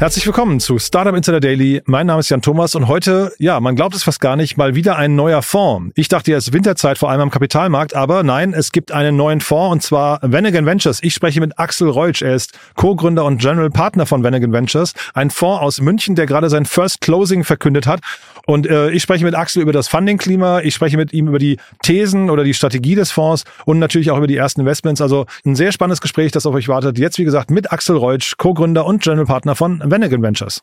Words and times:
Herzlich 0.00 0.24
willkommen 0.24 0.60
zu 0.60 0.78
Startup 0.78 1.14
Insider 1.14 1.40
Daily. 1.40 1.82
Mein 1.84 2.06
Name 2.06 2.20
ist 2.20 2.30
Jan 2.30 2.40
Thomas 2.40 2.74
und 2.74 2.88
heute, 2.88 3.34
ja, 3.38 3.60
man 3.60 3.76
glaubt 3.76 3.94
es 3.94 4.02
fast 4.02 4.18
gar 4.18 4.34
nicht, 4.34 4.56
mal 4.56 4.74
wieder 4.74 4.96
ein 4.96 5.14
neuer 5.14 5.42
Fonds. 5.42 5.92
Ich 5.94 6.08
dachte, 6.08 6.32
es 6.32 6.48
ist 6.48 6.54
Winterzeit, 6.54 6.96
vor 6.96 7.10
allem 7.10 7.20
am 7.20 7.30
Kapitalmarkt, 7.30 7.94
aber 7.94 8.22
nein, 8.22 8.54
es 8.54 8.72
gibt 8.72 8.92
einen 8.92 9.14
neuen 9.18 9.42
Fonds 9.42 9.72
und 9.74 9.82
zwar 9.82 10.18
Venegan 10.22 10.64
Ventures. 10.64 11.02
Ich 11.02 11.12
spreche 11.12 11.38
mit 11.40 11.58
Axel 11.58 11.90
Reutsch. 11.90 12.22
Er 12.22 12.34
ist 12.34 12.58
Co-Gründer 12.76 13.26
und 13.26 13.42
General 13.42 13.68
Partner 13.68 14.06
von 14.06 14.24
Venegan 14.24 14.54
Ventures. 14.54 14.94
Ein 15.12 15.28
Fonds 15.28 15.60
aus 15.60 15.82
München, 15.82 16.14
der 16.14 16.24
gerade 16.24 16.48
sein 16.48 16.64
First 16.64 17.02
Closing 17.02 17.44
verkündet 17.44 17.86
hat. 17.86 18.00
Und 18.46 18.66
äh, 18.66 18.88
ich 18.92 19.02
spreche 19.02 19.26
mit 19.26 19.34
Axel 19.34 19.60
über 19.60 19.72
das 19.72 19.86
Funding-Klima, 19.88 20.60
ich 20.62 20.74
spreche 20.74 20.96
mit 20.96 21.12
ihm 21.12 21.28
über 21.28 21.38
die 21.38 21.58
Thesen 21.82 22.30
oder 22.30 22.42
die 22.42 22.54
Strategie 22.54 22.94
des 22.94 23.12
Fonds 23.12 23.44
und 23.66 23.78
natürlich 23.78 24.10
auch 24.10 24.16
über 24.16 24.26
die 24.26 24.36
ersten 24.36 24.62
Investments. 24.62 25.02
Also 25.02 25.26
ein 25.44 25.56
sehr 25.56 25.72
spannendes 25.72 26.00
Gespräch, 26.00 26.32
das 26.32 26.46
auf 26.46 26.54
euch 26.54 26.68
wartet. 26.68 26.98
Jetzt, 26.98 27.18
wie 27.18 27.24
gesagt, 27.24 27.50
mit 27.50 27.70
Axel 27.70 27.98
Reutsch, 27.98 28.38
Co-Gründer 28.38 28.86
und 28.86 29.02
General 29.02 29.26
Partner 29.26 29.54
von 29.54 29.89
Venegan 29.90 30.22
Ventures. 30.22 30.60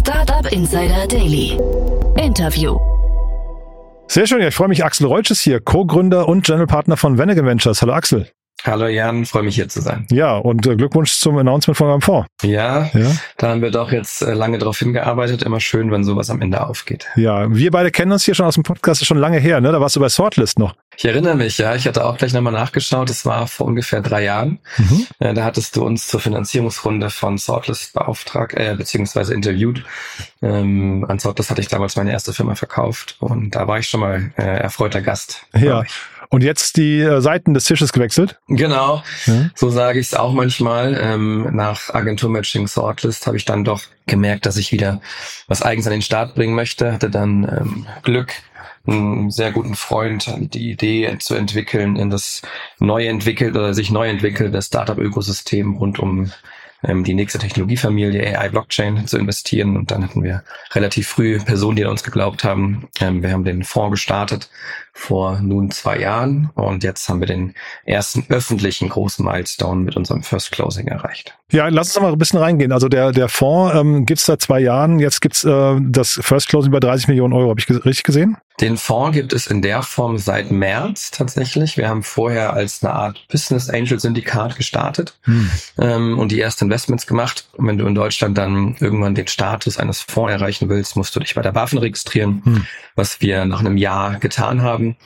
Startup 0.00 0.50
Insider 0.50 1.06
Daily. 1.06 1.56
Interview. 2.16 2.78
Sehr 4.08 4.26
schön, 4.26 4.40
ja, 4.40 4.48
ich 4.48 4.54
freue 4.54 4.68
mich. 4.68 4.84
Axel 4.84 5.06
Reutsch 5.06 5.30
ist 5.30 5.40
hier, 5.40 5.60
Co-Gründer 5.60 6.28
und 6.28 6.44
General 6.44 6.66
Partner 6.66 6.96
von 6.96 7.16
Venegan 7.16 7.46
Ventures. 7.46 7.80
Hallo 7.80 7.92
Axel. 7.92 8.28
Hallo 8.64 8.86
Jan, 8.86 9.26
freue 9.26 9.42
mich 9.42 9.56
hier 9.56 9.68
zu 9.68 9.80
sein. 9.80 10.06
Ja, 10.10 10.36
und 10.36 10.66
äh, 10.66 10.76
Glückwunsch 10.76 11.12
zum 11.14 11.36
Announcement 11.36 11.76
von 11.76 12.00
Fonds. 12.00 12.28
Ja, 12.42 12.90
ja, 12.94 13.10
da 13.36 13.48
haben 13.48 13.60
wir 13.60 13.72
doch 13.72 13.90
jetzt 13.90 14.22
äh, 14.22 14.34
lange 14.34 14.58
darauf 14.58 14.78
hingearbeitet. 14.78 15.42
Immer 15.42 15.58
schön, 15.58 15.90
wenn 15.90 16.04
sowas 16.04 16.30
am 16.30 16.40
Ende 16.40 16.64
aufgeht. 16.64 17.08
Ja, 17.16 17.52
wir 17.52 17.72
beide 17.72 17.90
kennen 17.90 18.12
uns 18.12 18.24
hier 18.24 18.34
schon 18.34 18.46
aus 18.46 18.54
dem 18.54 18.62
Podcast, 18.62 19.00
ist 19.02 19.08
schon 19.08 19.18
lange 19.18 19.38
her, 19.38 19.60
ne? 19.60 19.72
Da 19.72 19.80
warst 19.80 19.96
du 19.96 20.00
bei 20.00 20.08
Sortlist 20.08 20.60
noch. 20.60 20.76
Ich 20.96 21.04
erinnere 21.04 21.34
mich, 21.34 21.58
ja. 21.58 21.74
Ich 21.74 21.88
hatte 21.88 22.04
auch 22.04 22.18
gleich 22.18 22.32
nochmal 22.34 22.52
nachgeschaut. 22.52 23.08
Das 23.10 23.24
war 23.24 23.48
vor 23.48 23.66
ungefähr 23.66 24.00
drei 24.00 24.24
Jahren. 24.24 24.60
Mhm. 24.78 25.06
Äh, 25.18 25.34
da 25.34 25.44
hattest 25.44 25.74
du 25.74 25.84
uns 25.84 26.06
zur 26.06 26.20
Finanzierungsrunde 26.20 27.10
von 27.10 27.38
Sortlist 27.38 27.94
beauftragt, 27.94 28.54
äh, 28.54 28.74
beziehungsweise 28.76 29.34
interviewt. 29.34 29.84
Ähm, 30.40 31.04
an 31.08 31.18
Sortlist 31.18 31.50
hatte 31.50 31.60
ich 31.60 31.68
damals 31.68 31.96
meine 31.96 32.12
erste 32.12 32.32
Firma 32.32 32.54
verkauft 32.54 33.16
und 33.20 33.56
da 33.56 33.66
war 33.66 33.78
ich 33.78 33.88
schon 33.88 34.00
mal 34.00 34.32
äh, 34.36 34.42
erfreuter 34.42 35.00
Gast. 35.00 35.46
Ja. 35.56 35.82
Und 36.32 36.42
jetzt 36.42 36.78
die 36.78 37.00
äh, 37.00 37.20
Seiten 37.20 37.52
des 37.52 37.66
Tisches 37.66 37.92
gewechselt? 37.92 38.40
Genau, 38.48 39.02
ja. 39.26 39.50
so 39.54 39.68
sage 39.68 40.00
ich 40.00 40.06
es 40.06 40.14
auch 40.14 40.32
manchmal. 40.32 40.98
Ähm, 40.98 41.54
nach 41.54 41.92
Agentur 41.92 42.30
Matching 42.30 42.66
Sortlist 42.66 43.26
habe 43.26 43.36
ich 43.36 43.44
dann 43.44 43.64
doch 43.64 43.82
gemerkt, 44.06 44.46
dass 44.46 44.56
ich 44.56 44.72
wieder 44.72 45.02
was 45.46 45.60
eigens 45.60 45.86
an 45.86 45.92
den 45.92 46.00
Start 46.00 46.34
bringen 46.34 46.54
möchte. 46.54 46.90
Hatte 46.90 47.10
dann 47.10 47.44
ähm, 47.44 47.86
Glück, 48.02 48.32
einen 48.86 49.30
sehr 49.30 49.52
guten 49.52 49.74
Freund 49.74 50.32
die 50.54 50.70
Idee 50.70 51.18
zu 51.18 51.34
entwickeln, 51.34 51.96
in 51.96 52.08
das 52.08 52.40
neu 52.78 53.06
entwickelt 53.06 53.54
oder 53.54 53.74
sich 53.74 53.90
neu 53.90 54.08
entwickelte 54.08 54.62
Startup-Ökosystem 54.62 55.76
rund 55.76 55.98
um 55.98 56.32
ähm, 56.82 57.04
die 57.04 57.14
nächste 57.14 57.38
Technologiefamilie 57.38 58.38
AI 58.38 58.48
Blockchain 58.48 59.06
zu 59.06 59.18
investieren. 59.18 59.76
Und 59.76 59.90
dann 59.90 60.02
hatten 60.02 60.22
wir 60.22 60.44
relativ 60.72 61.08
früh 61.08 61.38
Personen, 61.38 61.76
die 61.76 61.84
an 61.84 61.90
uns 61.90 62.02
geglaubt 62.02 62.44
haben. 62.44 62.88
Ähm, 63.00 63.22
wir 63.22 63.32
haben 63.32 63.44
den 63.44 63.64
Fonds 63.64 63.92
gestartet 63.92 64.50
vor 64.92 65.40
nun 65.40 65.70
zwei 65.70 65.98
Jahren 65.98 66.50
und 66.54 66.84
jetzt 66.84 67.08
haben 67.08 67.20
wir 67.20 67.26
den 67.26 67.54
ersten 67.84 68.26
öffentlichen 68.28 68.88
großen 68.88 69.24
Milestone 69.24 69.82
mit 69.82 69.96
unserem 69.96 70.22
First 70.22 70.52
Closing 70.52 70.86
erreicht. 70.86 71.38
Ja, 71.52 71.68
lass 71.68 71.94
uns 71.94 72.02
mal 72.02 72.12
ein 72.12 72.18
bisschen 72.18 72.38
reingehen. 72.38 72.72
Also 72.72 72.88
der, 72.88 73.12
der 73.12 73.28
Fonds 73.28 73.74
ähm, 73.76 74.06
gibt 74.06 74.20
es 74.20 74.26
seit 74.26 74.40
zwei 74.40 74.58
Jahren. 74.58 74.98
Jetzt 74.98 75.20
gibt's 75.20 75.44
äh, 75.44 75.76
das 75.80 76.18
First 76.22 76.48
Closing 76.48 76.72
bei 76.72 76.80
30 76.80 77.08
Millionen 77.08 77.34
Euro. 77.34 77.50
Habe 77.50 77.60
ich 77.60 77.68
richtig 77.68 78.04
gesehen? 78.04 78.38
Den 78.60 78.78
Fonds 78.78 79.14
gibt 79.14 79.34
es 79.34 79.46
in 79.46 79.60
der 79.60 79.82
Form 79.82 80.16
seit 80.16 80.50
März 80.50 81.10
tatsächlich. 81.10 81.76
Wir 81.76 81.88
haben 81.88 82.02
vorher 82.02 82.54
als 82.54 82.82
eine 82.82 82.94
Art 82.94 83.26
Business 83.30 83.68
Angel 83.68 84.00
Syndikat 84.00 84.56
gestartet 84.56 85.18
hm. 85.22 85.50
ähm, 85.78 86.18
und 86.18 86.32
die 86.32 86.40
ersten 86.40 86.64
Investments 86.64 87.06
gemacht. 87.06 87.46
Und 87.56 87.66
wenn 87.66 87.76
du 87.76 87.86
in 87.86 87.94
Deutschland 87.94 88.38
dann 88.38 88.76
irgendwann 88.80 89.14
den 89.14 89.26
Status 89.26 89.76
eines 89.76 90.00
Fonds 90.00 90.32
erreichen 90.32 90.70
willst, 90.70 90.96
musst 90.96 91.14
du 91.14 91.20
dich 91.20 91.34
bei 91.34 91.42
der 91.42 91.52
BaFin 91.52 91.78
registrieren, 91.78 92.40
hm. 92.44 92.66
was 92.94 93.20
wir 93.20 93.44
nach 93.44 93.60
einem 93.60 93.76
Jahr 93.76 94.18
getan 94.18 94.62
haben. 94.62 94.96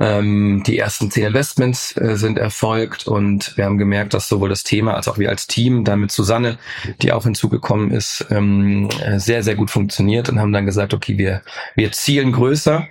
Ähm, 0.00 0.62
die 0.66 0.78
ersten 0.78 1.10
zehn 1.10 1.26
Investments 1.26 1.94
äh, 1.96 2.16
sind 2.16 2.38
erfolgt 2.38 3.06
und 3.06 3.56
wir 3.56 3.66
haben 3.66 3.76
gemerkt, 3.76 4.14
dass 4.14 4.28
sowohl 4.28 4.48
das 4.48 4.64
Thema 4.64 4.94
als 4.94 5.08
auch 5.08 5.18
wir 5.18 5.28
als 5.28 5.46
Team 5.46 5.84
dann 5.84 6.00
mit 6.00 6.10
Susanne, 6.10 6.58
die 7.02 7.12
auch 7.12 7.24
hinzugekommen 7.24 7.90
ist, 7.90 8.26
ähm, 8.30 8.88
äh, 9.04 9.18
sehr, 9.18 9.42
sehr 9.42 9.56
gut 9.56 9.70
funktioniert 9.70 10.30
und 10.30 10.40
haben 10.40 10.52
dann 10.52 10.66
gesagt, 10.66 10.94
okay, 10.94 11.18
wir, 11.18 11.42
wir 11.74 11.92
zielen 11.92 12.32
größer 12.32 12.88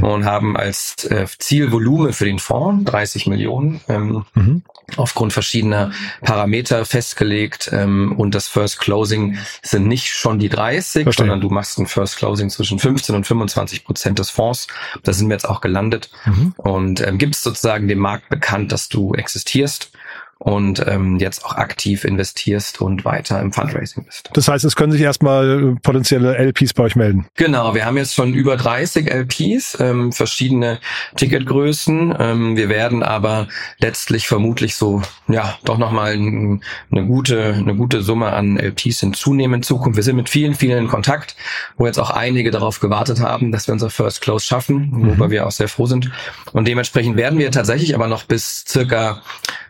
und 0.00 0.24
haben 0.24 0.56
als 0.56 1.04
äh, 1.04 1.26
Zielvolumen 1.38 2.14
für 2.14 2.24
den 2.24 2.38
Fonds 2.38 2.90
30 2.90 3.26
Millionen 3.26 3.80
ähm, 3.88 4.24
mhm 4.34 4.62
aufgrund 4.96 5.32
verschiedener 5.32 5.90
Parameter 6.22 6.84
festgelegt 6.84 7.70
ähm, 7.72 8.12
und 8.16 8.34
das 8.34 8.46
First 8.46 8.78
Closing 8.78 9.36
sind 9.62 9.88
nicht 9.88 10.14
schon 10.14 10.38
die 10.38 10.48
30, 10.48 11.02
Verstehen. 11.02 11.24
sondern 11.24 11.40
du 11.40 11.50
machst 11.50 11.78
ein 11.78 11.86
First 11.86 12.16
Closing 12.16 12.50
zwischen 12.50 12.78
15 12.78 13.14
und 13.14 13.26
25 13.26 13.84
Prozent 13.84 14.18
des 14.18 14.30
Fonds. 14.30 14.68
Da 15.02 15.12
sind 15.12 15.28
wir 15.28 15.34
jetzt 15.34 15.48
auch 15.48 15.60
gelandet 15.60 16.10
mhm. 16.24 16.45
Und 16.56 17.00
ähm, 17.00 17.18
gibt 17.18 17.34
es 17.34 17.42
sozusagen 17.42 17.88
dem 17.88 17.98
Markt 17.98 18.28
bekannt, 18.28 18.72
dass 18.72 18.88
du 18.88 19.14
existierst 19.14 19.90
und 20.38 20.84
ähm, 20.86 21.18
jetzt 21.18 21.44
auch 21.44 21.56
aktiv 21.56 22.04
investierst 22.04 22.80
und 22.82 23.04
weiter 23.04 23.40
im 23.40 23.52
Fundraising 23.52 24.04
bist. 24.04 24.28
Das 24.34 24.48
heißt, 24.48 24.64
es 24.66 24.76
können 24.76 24.92
sich 24.92 25.00
erstmal 25.00 25.76
potenzielle 25.82 26.36
LPs 26.36 26.74
bei 26.74 26.84
euch 26.84 26.96
melden. 26.96 27.26
Genau, 27.36 27.74
wir 27.74 27.86
haben 27.86 27.96
jetzt 27.96 28.14
schon 28.14 28.34
über 28.34 28.56
30 28.56 29.10
LPs, 29.10 29.78
ähm, 29.80 30.12
verschiedene 30.12 30.78
Ticketgrößen. 31.16 32.14
Ähm, 32.18 32.56
wir 32.56 32.68
werden 32.68 33.02
aber 33.02 33.48
letztlich 33.78 34.28
vermutlich 34.28 34.76
so, 34.76 35.00
ja, 35.26 35.58
doch 35.64 35.78
nochmal 35.78 36.12
ein, 36.12 36.62
eine 36.90 37.06
gute, 37.06 37.54
eine 37.54 37.74
gute 37.74 38.02
Summe 38.02 38.32
an 38.32 38.58
LPs 38.58 39.00
hinzunehmen 39.00 39.60
in 39.60 39.62
Zukunft. 39.62 39.96
Wir 39.96 40.04
sind 40.04 40.16
mit 40.16 40.28
vielen, 40.28 40.54
vielen 40.54 40.84
in 40.84 40.88
Kontakt, 40.88 41.34
wo 41.78 41.86
jetzt 41.86 41.98
auch 41.98 42.10
einige 42.10 42.50
darauf 42.50 42.80
gewartet 42.80 43.20
haben, 43.20 43.52
dass 43.52 43.68
wir 43.68 43.72
unser 43.72 43.88
First 43.88 44.20
Close 44.20 44.44
schaffen, 44.44 44.90
mhm. 44.90 45.08
wobei 45.08 45.30
wir 45.30 45.46
auch 45.46 45.50
sehr 45.50 45.68
froh 45.68 45.86
sind. 45.86 46.10
Und 46.52 46.68
dementsprechend 46.68 47.16
werden 47.16 47.38
wir 47.38 47.50
tatsächlich 47.50 47.94
aber 47.94 48.06
noch 48.06 48.24
bis 48.24 48.66
circa 48.68 49.22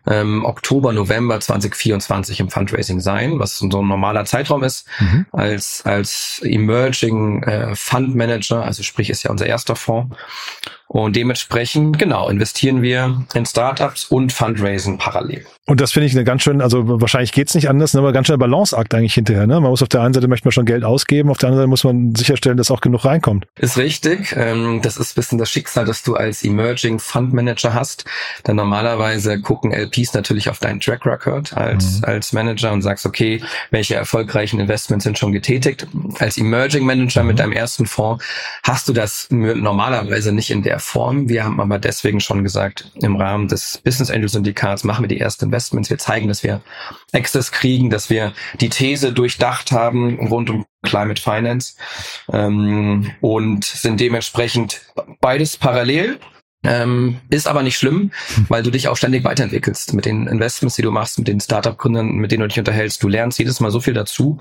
ähm, 0.06 0.44
Oktober, 0.44 0.93
November 0.93 1.41
2024 1.41 2.41
im 2.41 2.50
Fundraising 2.50 3.00
sein, 3.00 3.39
was 3.39 3.59
so 3.59 3.67
ein 3.67 3.89
normaler 3.89 4.25
Zeitraum 4.25 4.62
ist. 4.62 4.87
Mhm. 5.00 5.27
Als, 5.33 5.83
als 5.84 6.41
Emerging 6.43 7.43
äh, 7.43 7.75
Fund 7.75 8.15
Manager, 8.15 8.62
also 8.62 8.83
sprich 8.83 9.11
ist 9.11 9.22
ja 9.22 9.31
unser 9.31 9.47
erster 9.47 9.77
Fonds. 9.77 10.16
Und 10.89 11.17
dementsprechend, 11.17 11.99
genau, 11.99 12.29
investieren 12.29 12.81
wir 12.81 13.25
in 13.35 13.45
Startups 13.45 14.05
und 14.05 14.33
Fundraising 14.33 14.99
parallel. 14.99 15.45
Und 15.69 15.81
das 15.81 15.91
finde 15.91 16.07
ich 16.07 16.15
eine 16.15 16.23
ganz 16.23 16.43
schön, 16.43 16.61
also 16.61 17.01
wahrscheinlich 17.01 17.33
geht's 17.33 17.57
nicht 17.57 17.69
anders, 17.69 17.93
ne, 17.93 17.99
aber 17.99 18.13
ganz 18.13 18.29
schön 18.29 18.39
Balanceakt 18.39 18.95
eigentlich 18.95 19.15
hinterher. 19.15 19.49
Ne? 19.49 19.61
Man 19.61 19.71
muss 19.71 19.83
auf 19.83 19.89
der 19.89 20.01
einen 20.03 20.15
Seite 20.15 20.29
möchte 20.29 20.47
man 20.47 20.53
schon 20.53 20.65
Geld 20.65 20.85
ausgeben, 20.85 21.29
auf 21.29 21.39
der 21.39 21.49
anderen 21.49 21.63
Seite 21.63 21.69
muss 21.69 21.83
man 21.83 22.15
sicherstellen, 22.15 22.57
dass 22.57 22.71
auch 22.71 22.81
genug 22.81 23.05
reinkommt. 23.05 23.49
Ist 23.59 23.77
richtig. 23.77 24.33
Ähm, 24.37 24.81
das 24.81 24.97
ist 24.97 25.13
ein 25.13 25.15
bisschen 25.17 25.39
das 25.39 25.51
Schicksal, 25.51 25.85
das 25.85 26.05
du 26.05 26.15
als 26.15 26.45
Emerging 26.45 27.01
Fund 27.01 27.33
Manager 27.33 27.75
hast. 27.75 28.05
Denn 28.47 28.55
normalerweise 28.55 29.41
gucken 29.41 29.73
LPs 29.73 30.15
natürlich 30.15 30.49
auf 30.51 30.61
deinen 30.61 30.79
Track 30.79 31.05
Record 31.05 31.53
als, 31.57 31.99
mhm. 31.99 32.05
als 32.05 32.33
Manager 32.33 32.73
und 32.73 32.83
sagst, 32.83 33.05
okay, 33.05 33.43
welche 33.73 33.97
erfolgreichen 33.97 34.61
Investments 34.61 35.03
sind 35.03 35.19
schon 35.19 35.33
getätigt. 35.33 35.89
Als 36.21 36.39
Emerging 36.39 36.85
Manager 36.85 37.23
mhm. 37.23 37.29
mit 37.29 37.41
deinem 37.41 37.53
ersten 37.53 37.87
Fonds 37.87 38.25
hast 38.63 38.89
du 38.89 38.93
das 38.93 39.27
normalerweise 39.31 40.31
nicht 40.31 40.51
in 40.51 40.63
der 40.63 40.76
Form. 40.79 41.29
Wir 41.29 41.45
haben 41.45 41.61
aber 41.61 41.79
deswegen 41.79 42.21
schon 42.21 42.43
gesagt, 42.43 42.91
im 42.97 43.17
Rahmen 43.17 43.49
des 43.49 43.79
Business 43.79 44.11
Angel 44.11 44.29
Syndikats 44.29 44.85
machen 44.85 45.03
wir 45.03 45.09
die 45.09 45.21
ersten 45.21 45.47
Investments. 45.47 45.91
Wir 45.91 45.99
zeigen, 45.99 46.29
dass 46.29 46.43
wir 46.43 46.63
Access 47.13 47.53
kriegen, 47.53 47.91
dass 47.91 48.11
wir 48.11 48.33
die 48.61 48.69
These 48.69 49.13
durchdacht 49.13 49.73
haben 49.73 50.19
rund 50.28 50.51
um 50.51 50.65
Climate 50.83 51.21
Finance 51.21 51.75
ähm, 52.33 53.11
und 53.21 53.65
sind 53.65 53.99
dementsprechend 54.01 54.83
beides 55.21 55.57
parallel 55.57 56.19
ähm, 56.67 57.21
ist 57.31 57.47
aber 57.47 57.63
nicht 57.63 57.79
schlimm, 57.79 58.11
weil 58.49 58.63
du 58.63 58.71
dich 58.71 58.89
auch 58.89 58.97
ständig 58.97 59.25
weiterentwickelst 59.25 59.95
mit 59.95 60.05
den 60.05 60.27
Investments, 60.27 60.77
die 60.77 60.83
du 60.83 60.91
machst, 60.91 61.19
mit 61.19 61.29
den 61.29 61.41
Startup-Gründern, 61.41 62.17
mit 62.17 62.33
denen 62.33 62.43
du 62.43 62.49
dich 62.49 62.59
unterhältst. 62.59 63.03
Du 63.03 63.09
lernst 63.09 63.39
jedes 63.39 63.61
Mal 63.61 63.71
so 63.71 63.81
viel 63.81 63.95
dazu. 63.95 64.41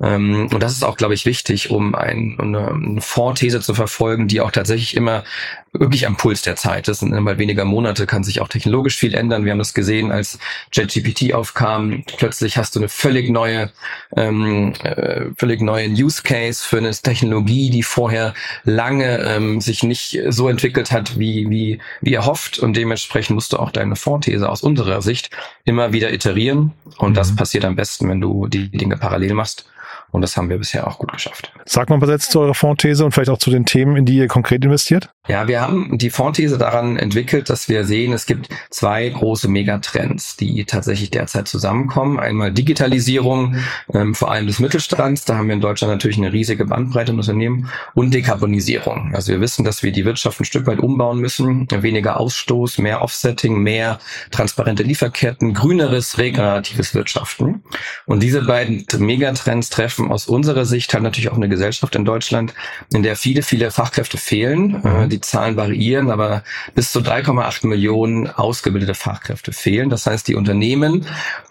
Ähm, 0.00 0.48
und 0.52 0.62
das 0.62 0.72
ist 0.72 0.84
auch, 0.84 0.96
glaube 0.96 1.14
ich, 1.14 1.26
wichtig, 1.26 1.70
um 1.70 1.94
ein, 1.94 2.36
eine, 2.38 2.68
eine 2.68 3.00
Vorthese 3.00 3.60
zu 3.60 3.74
verfolgen, 3.74 4.28
die 4.28 4.40
auch 4.40 4.52
tatsächlich 4.52 4.96
immer 4.96 5.24
wirklich 5.74 6.06
am 6.06 6.16
Puls 6.16 6.42
der 6.42 6.56
Zeit 6.56 6.88
ist. 6.88 7.02
Und 7.02 7.12
in 7.12 7.38
weniger 7.38 7.64
Monate 7.64 8.06
kann 8.06 8.24
sich 8.24 8.40
auch 8.40 8.48
technologisch 8.48 8.96
viel 8.96 9.14
ändern. 9.14 9.44
Wir 9.44 9.52
haben 9.52 9.58
das 9.58 9.74
gesehen, 9.74 10.12
als 10.12 10.38
JetGPT 10.72 11.34
aufkam. 11.34 12.04
Plötzlich 12.16 12.56
hast 12.56 12.76
du 12.76 12.80
eine 12.80 12.88
völlig 12.88 13.28
neue, 13.28 13.70
ähm, 14.16 14.72
äh, 14.82 15.26
völlig 15.36 15.60
neue 15.60 15.88
Use 15.88 16.22
Case 16.22 16.64
für 16.64 16.78
eine 16.78 16.92
Technologie, 16.92 17.70
die 17.70 17.82
vorher 17.82 18.34
lange 18.62 19.18
ähm, 19.18 19.60
sich 19.60 19.82
nicht 19.82 20.20
so 20.28 20.48
entwickelt 20.48 20.92
hat, 20.92 21.18
wie, 21.18 21.50
wie, 21.50 21.80
wie 22.00 22.14
erhofft. 22.14 22.58
Und 22.60 22.76
dementsprechend 22.76 23.34
musst 23.34 23.52
du 23.52 23.58
auch 23.58 23.72
deine 23.72 23.96
Vorthese 23.96 24.48
aus 24.48 24.62
unserer 24.62 25.02
Sicht 25.02 25.30
immer 25.64 25.92
wieder 25.92 26.12
iterieren. 26.12 26.72
Und 26.98 27.10
mhm. 27.10 27.14
das 27.14 27.34
passiert 27.34 27.64
am 27.64 27.76
besten, 27.76 28.08
wenn 28.08 28.20
du 28.20 28.46
die 28.46 28.68
Dinge 28.70 28.96
parallel 28.96 29.34
machst. 29.34 29.66
Und 30.14 30.22
das 30.22 30.36
haben 30.36 30.48
wir 30.48 30.58
bisher 30.58 30.86
auch 30.86 30.98
gut 30.98 31.10
geschafft. 31.10 31.52
Sag 31.64 31.90
mal 31.90 32.00
was 32.00 32.08
jetzt 32.08 32.30
zu 32.30 32.38
eurer 32.38 32.54
Fondthese 32.54 33.04
und 33.04 33.10
vielleicht 33.10 33.30
auch 33.30 33.38
zu 33.38 33.50
den 33.50 33.66
Themen, 33.66 33.96
in 33.96 34.04
die 34.06 34.16
ihr 34.18 34.28
konkret 34.28 34.64
investiert. 34.64 35.10
Ja, 35.26 35.48
wir 35.48 35.60
haben 35.60 35.98
die 35.98 36.10
Fondthese 36.10 36.56
daran 36.56 36.96
entwickelt, 36.98 37.50
dass 37.50 37.68
wir 37.68 37.84
sehen, 37.84 38.12
es 38.12 38.26
gibt 38.26 38.48
zwei 38.70 39.08
große 39.08 39.48
Megatrends, 39.48 40.36
die 40.36 40.66
tatsächlich 40.66 41.10
derzeit 41.10 41.48
zusammenkommen. 41.48 42.20
Einmal 42.20 42.52
Digitalisierung, 42.52 43.56
ähm, 43.92 44.14
vor 44.14 44.30
allem 44.30 44.46
des 44.46 44.60
Mittelstands. 44.60 45.24
Da 45.24 45.36
haben 45.36 45.48
wir 45.48 45.54
in 45.54 45.60
Deutschland 45.60 45.92
natürlich 45.92 46.18
eine 46.18 46.32
riesige 46.32 46.64
Bandbreite 46.66 47.10
an 47.10 47.18
Unternehmen. 47.18 47.68
Und 47.94 48.14
Dekarbonisierung. 48.14 49.14
Also 49.14 49.32
wir 49.32 49.40
wissen, 49.40 49.64
dass 49.64 49.82
wir 49.82 49.90
die 49.90 50.04
Wirtschaft 50.04 50.38
ein 50.40 50.44
Stück 50.44 50.66
weit 50.68 50.78
umbauen 50.78 51.18
müssen. 51.18 51.66
Weniger 51.70 52.20
Ausstoß, 52.20 52.78
mehr 52.78 53.02
Offsetting, 53.02 53.58
mehr 53.62 53.98
transparente 54.30 54.84
Lieferketten, 54.84 55.54
grüneres, 55.54 56.18
regeneratives 56.18 56.94
Wirtschaften. 56.94 57.64
Und 58.06 58.22
diese 58.22 58.42
beiden 58.42 58.84
Megatrends 58.98 59.70
treffen 59.70 60.03
aus 60.10 60.26
unserer 60.26 60.64
Sicht 60.64 60.92
halt 60.92 61.02
natürlich 61.02 61.30
auch 61.30 61.36
eine 61.36 61.48
Gesellschaft 61.48 61.94
in 61.94 62.04
Deutschland, 62.04 62.54
in 62.92 63.02
der 63.02 63.16
viele, 63.16 63.42
viele 63.42 63.70
Fachkräfte 63.70 64.18
fehlen. 64.18 64.82
Mhm 64.82 65.04
die 65.14 65.20
Zahlen 65.20 65.56
variieren, 65.56 66.10
aber 66.10 66.42
bis 66.74 66.92
zu 66.92 67.00
3,8 67.00 67.66
Millionen 67.66 68.28
ausgebildete 68.28 68.94
Fachkräfte 68.94 69.52
fehlen. 69.52 69.90
Das 69.90 70.06
heißt, 70.06 70.26
die 70.28 70.34
Unternehmen, 70.34 71.06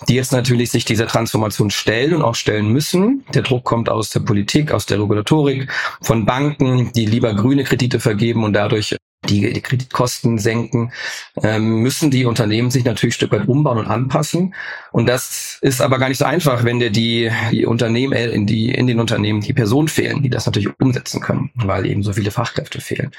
die 0.08 0.16
jetzt 0.16 0.32
natürlich 0.32 0.72
sich 0.72 0.86
dieser 0.86 1.08
Transformation 1.08 1.72
stellen 1.72 2.14
und 2.14 2.22
auch 2.22 2.36
stellen 2.36 2.70
müssen, 2.70 3.24
der 3.34 3.44
Druck 3.44 3.64
kommt 3.64 3.90
aus 3.90 4.10
der 4.10 4.20
Politik, 4.20 4.72
aus 4.72 4.86
der 4.86 5.00
Regulatorik, 5.02 5.72
von 6.02 6.26
Banken, 6.26 6.92
die 6.94 7.06
lieber 7.06 7.34
grüne 7.34 7.64
Kredite 7.64 8.00
vergeben 8.00 8.44
und 8.44 8.54
dadurch 8.54 8.96
die, 9.30 9.54
die 9.54 9.62
Kreditkosten 9.62 10.38
senken, 10.38 10.92
ähm, 11.42 11.82
müssen 11.82 12.12
die 12.12 12.26
Unternehmen 12.26 12.72
sich 12.72 12.84
natürlich 12.84 13.16
ein 13.16 13.18
Stück 13.18 13.32
weit 13.32 13.48
umbauen 13.48 13.80
und 13.80 13.88
anpassen. 13.88 14.54
Und 14.92 15.08
das 15.08 15.58
ist 15.62 15.82
aber 15.82 16.00
gar 16.00 16.10
nicht 16.10 16.18
so 16.18 16.26
einfach, 16.26 16.64
wenn 16.64 16.80
dir 16.80 16.92
die, 16.92 17.32
die 17.52 17.66
Unternehmen, 17.66 18.14
äh, 18.14 18.30
in, 18.30 18.46
die, 18.46 18.70
in 18.70 18.88
den 18.88 19.00
Unternehmen 19.00 19.42
die 19.42 19.54
Personen 19.54 19.88
fehlen, 19.88 20.22
die 20.22 20.30
das 20.30 20.46
natürlich 20.46 20.70
umsetzen 20.80 21.22
können, 21.22 21.52
weil 21.56 21.86
eben 21.86 22.04
so 22.04 22.14
viele 22.14 22.32
Fachkräfte 22.32 22.82
fehlen. 22.82 23.12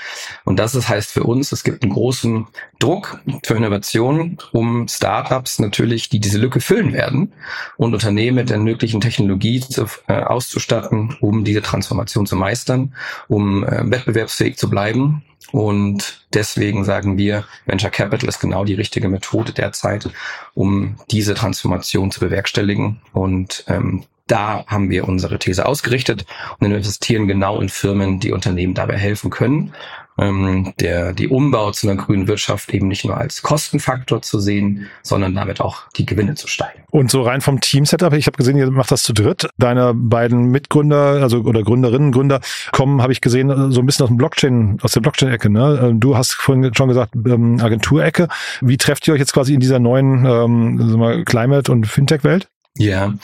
Und 0.45 0.59
das 0.59 0.75
ist, 0.75 0.89
heißt 0.89 1.11
für 1.11 1.25
uns, 1.25 1.53
es 1.53 1.65
gibt 1.65 1.83
einen 1.83 1.93
großen 1.93 2.47
Druck 2.79 3.21
für 3.45 3.55
Innovationen, 3.55 4.39
um 4.53 4.89
Startups 4.89 5.59
natürlich, 5.59 6.09
die 6.09 6.21
diese 6.21 6.39
Lücke 6.39 6.61
füllen 6.61 6.93
werden 6.93 7.33
und 7.77 7.95
Unternehmen 7.95 8.37
mit 8.37 8.51
der 8.51 8.59
möglichen 8.59 9.01
Technologie 9.01 9.61
zu, 9.61 9.87
äh, 10.09 10.21
auszustatten, 10.21 11.17
um 11.21 11.45
diese 11.45 11.63
Transformation 11.63 12.27
zu 12.27 12.37
meistern, 12.37 12.95
um 13.29 13.65
äh, 13.65 13.91
wettbewerbsfähig 13.91 14.57
zu 14.57 14.69
bleiben 14.69 15.23
und 15.55 16.27
deswegen 16.33 16.85
sagen 16.85 17.17
wir, 17.17 17.45
Venture 17.65 17.89
Capital 17.89 18.29
ist 18.29 18.41
genau 18.41 18.65
die 18.65 18.75
richtige 18.75 19.09
Methode 19.09 19.53
derzeit, 19.53 20.11
um 20.53 20.97
diese 21.13 21.35
Transformation 21.35 22.11
zu 22.11 22.19
bewerkstelligen. 22.19 23.01
Und 23.13 23.63
ähm, 23.69 24.03
da 24.27 24.67
haben 24.67 24.91
wir 24.91 25.07
unsere 25.07 25.39
These 25.39 25.65
ausgerichtet 25.65 26.27
und 26.59 26.73
investieren 26.73 27.29
genau 27.29 27.61
in 27.61 27.69
Firmen, 27.69 28.19
die 28.19 28.33
Unternehmen 28.33 28.75
dabei 28.75 28.97
helfen 28.97 29.31
können 29.31 29.73
ähm, 30.19 30.73
der 30.81 31.13
die 31.13 31.29
Umbau 31.29 31.71
zu 31.73 31.89
einer 31.89 32.01
grünen 32.01 32.29
Wirtschaft 32.29 32.73
eben 32.73 32.89
nicht 32.89 33.05
nur 33.05 33.17
als 33.17 33.43
Kostenfaktor 33.43 34.23
zu 34.23 34.39
sehen, 34.39 34.87
sondern 35.03 35.35
damit 35.35 35.61
auch 35.61 35.89
die 35.97 36.07
Gewinne 36.07 36.35
zu 36.35 36.47
steigen. 36.47 36.83
Und 36.91 37.11
so 37.11 37.23
rein 37.23 37.41
vom 37.41 37.61
Team-Setup, 37.61 38.13
ich 38.13 38.27
habe 38.27 38.37
gesehen, 38.37 38.57
ihr 38.57 38.71
macht 38.71 38.91
das 38.91 39.03
zu 39.03 39.13
dritt. 39.13 39.49
Deine 39.59 39.95
beiden 39.95 40.51
Mitgründer, 40.51 41.23
also 41.23 41.41
oder 41.41 41.63
Gründerinnen, 41.63 42.13
Gründer 42.13 42.41
kommen, 42.73 43.03
habe 43.03 43.13
ich 43.13 43.21
gesehen, 43.21 43.73
so 43.73 43.81
ein 43.81 43.87
bisschen 43.87 44.05
aus 44.05 44.11
dem 44.11 44.17
Blockchain, 44.17 44.79
aus 44.83 44.93
der 44.93 45.01
Blockchain-Ecke. 45.01 45.51
Ne? 45.51 45.91
Äh, 45.91 45.99
du 45.99 46.17
hast 46.17 46.35
vorhin 46.35 46.73
schon 46.75 46.89
gesagt, 46.89 47.15
ähm, 47.17 47.59
Agenturecke. 47.61 48.29
Wie 48.61 48.77
trefft 48.77 49.09
ihr 49.09 49.15
euch 49.15 49.21
jetzt 49.21 49.33
quasi 49.33 49.55
in 49.55 49.61
dieser 49.61 49.81
neuen 49.81 50.25
ähm, 50.25 51.25
Climate- 51.25 51.73
und 51.73 51.87
Fintech-Welt? 51.87 52.49
Ja, 52.77 53.15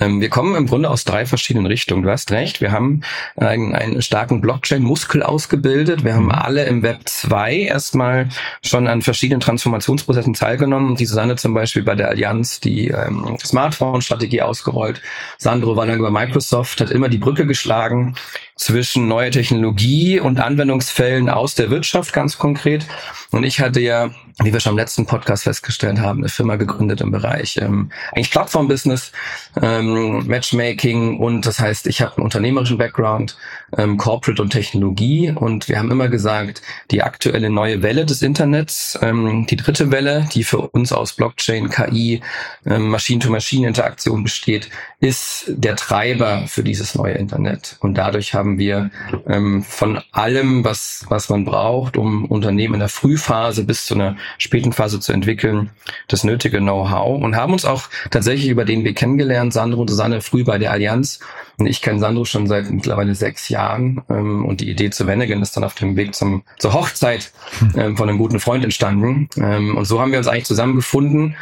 ähm, 0.00 0.20
wir 0.20 0.28
kommen 0.28 0.54
im 0.54 0.66
Grunde 0.66 0.90
aus 0.90 1.04
drei 1.04 1.26
verschiedenen 1.26 1.66
Richtungen. 1.66 2.02
Du 2.02 2.10
hast 2.10 2.30
recht, 2.30 2.60
wir 2.60 2.72
haben 2.72 3.02
einen, 3.36 3.74
einen 3.74 4.02
starken 4.02 4.40
Blockchain-Muskel 4.40 5.22
ausgebildet. 5.22 6.04
Wir 6.04 6.14
haben 6.14 6.26
mhm. 6.26 6.32
alle 6.32 6.64
im 6.66 6.82
Web 6.82 7.00
2 7.04 7.56
erstmal 7.56 8.28
schon 8.62 8.86
an 8.86 9.02
verschiedenen 9.02 9.40
Transformationsprozessen 9.40 10.34
teilgenommen. 10.34 10.96
Die 10.96 11.06
Susanne 11.06 11.36
zum 11.36 11.54
Beispiel 11.54 11.82
bei 11.82 11.94
der 11.94 12.08
Allianz 12.08 12.60
die 12.60 12.88
ähm, 12.88 13.36
Smartphone-Strategie 13.44 14.42
ausgerollt. 14.42 15.02
Sandro 15.38 15.76
war 15.76 15.86
dann 15.86 15.98
über 15.98 16.10
Microsoft, 16.10 16.80
hat 16.80 16.90
immer 16.90 17.08
die 17.08 17.18
Brücke 17.18 17.46
geschlagen 17.46 18.14
zwischen 18.54 19.08
neuer 19.08 19.30
Technologie 19.30 20.20
und 20.20 20.40
Anwendungsfällen 20.40 21.28
aus 21.28 21.54
der 21.54 21.70
Wirtschaft 21.70 22.12
ganz 22.12 22.38
konkret. 22.38 22.86
Und 23.30 23.44
ich 23.44 23.60
hatte 23.60 23.80
ja, 23.80 24.10
wie 24.42 24.52
wir 24.52 24.60
schon 24.60 24.72
im 24.72 24.78
letzten 24.78 25.04
Podcast 25.04 25.44
festgestellt 25.44 25.98
haben, 25.98 26.20
eine 26.20 26.28
Firma 26.28 26.56
gegründet 26.56 27.00
im 27.00 27.10
Bereich 27.10 27.58
ähm, 27.60 27.90
eigentlich 28.12 28.30
Plattform-Business, 28.30 29.12
ähm, 29.60 30.26
Matchmaking 30.26 31.18
und 31.18 31.44
das 31.44 31.58
heißt, 31.58 31.88
ich 31.88 32.02
habe 32.02 32.16
einen 32.16 32.24
unternehmerischen 32.24 32.78
Background, 32.78 33.36
ähm, 33.76 33.96
Corporate 33.96 34.40
und 34.40 34.50
Technologie 34.50 35.32
und 35.34 35.68
wir 35.68 35.78
haben 35.78 35.90
immer 35.90 36.08
gesagt, 36.08 36.62
die 36.92 37.02
aktuelle 37.02 37.50
neue 37.50 37.82
Welle 37.82 38.06
des 38.06 38.22
Internets, 38.22 38.96
ähm, 39.02 39.46
die 39.46 39.56
dritte 39.56 39.90
Welle, 39.90 40.28
die 40.32 40.44
für 40.44 40.58
uns 40.58 40.92
aus 40.92 41.14
Blockchain, 41.14 41.68
KI, 41.68 42.20
ähm, 42.64 42.90
Machine-to-Machine-Interaktion 42.90 44.22
besteht, 44.22 44.70
ist 45.00 45.44
der 45.48 45.76
Treiber 45.76 46.44
für 46.46 46.62
dieses 46.62 46.94
neue 46.94 47.14
Internet. 47.14 47.76
Und 47.80 47.94
dadurch 47.94 48.34
haben 48.34 48.58
wir 48.58 48.90
ähm, 49.26 49.62
von 49.62 50.00
allem, 50.12 50.64
was, 50.64 51.06
was 51.08 51.28
man 51.28 51.44
braucht, 51.44 51.96
um 51.96 52.24
Unternehmen 52.24 52.74
in 52.74 52.80
der 52.80 52.88
Frühphase 52.88 53.64
bis 53.64 53.86
zu 53.86 53.94
einer 53.94 54.16
späten 54.36 54.72
Phase 54.72 55.00
zu 55.00 55.12
entwickeln, 55.12 55.70
das 56.08 56.24
nötige 56.24 56.58
Know-how 56.58 57.22
und 57.22 57.36
haben 57.36 57.52
uns 57.52 57.64
auch 57.64 57.88
tatsächlich 58.10 58.48
über 58.48 58.64
den 58.64 58.84
Weg 58.84 58.96
kennengelernt, 58.96 59.52
Sandro 59.52 59.80
und 59.80 59.88
Susanne 59.88 60.20
früh 60.20 60.44
bei 60.44 60.58
der 60.58 60.72
Allianz. 60.72 61.20
Und 61.58 61.66
ich 61.66 61.82
kenne 61.82 61.98
Sandro 61.98 62.24
schon 62.24 62.46
seit 62.46 62.70
mittlerweile 62.70 63.14
sechs 63.14 63.48
Jahren 63.48 64.02
ähm, 64.08 64.44
und 64.44 64.60
die 64.60 64.70
Idee 64.70 64.90
zu 64.90 65.06
Wennigen 65.06 65.42
ist 65.42 65.56
dann 65.56 65.64
auf 65.64 65.74
dem 65.74 65.96
Weg 65.96 66.14
zum, 66.14 66.44
zur 66.58 66.72
Hochzeit 66.72 67.32
ähm, 67.76 67.96
von 67.96 68.08
einem 68.08 68.18
guten 68.18 68.40
Freund 68.40 68.64
entstanden. 68.64 69.28
Ähm, 69.36 69.76
und 69.76 69.84
so 69.84 70.00
haben 70.00 70.12
wir 70.12 70.18
uns 70.18 70.28
eigentlich 70.28 70.46
zusammengefunden 70.46 71.36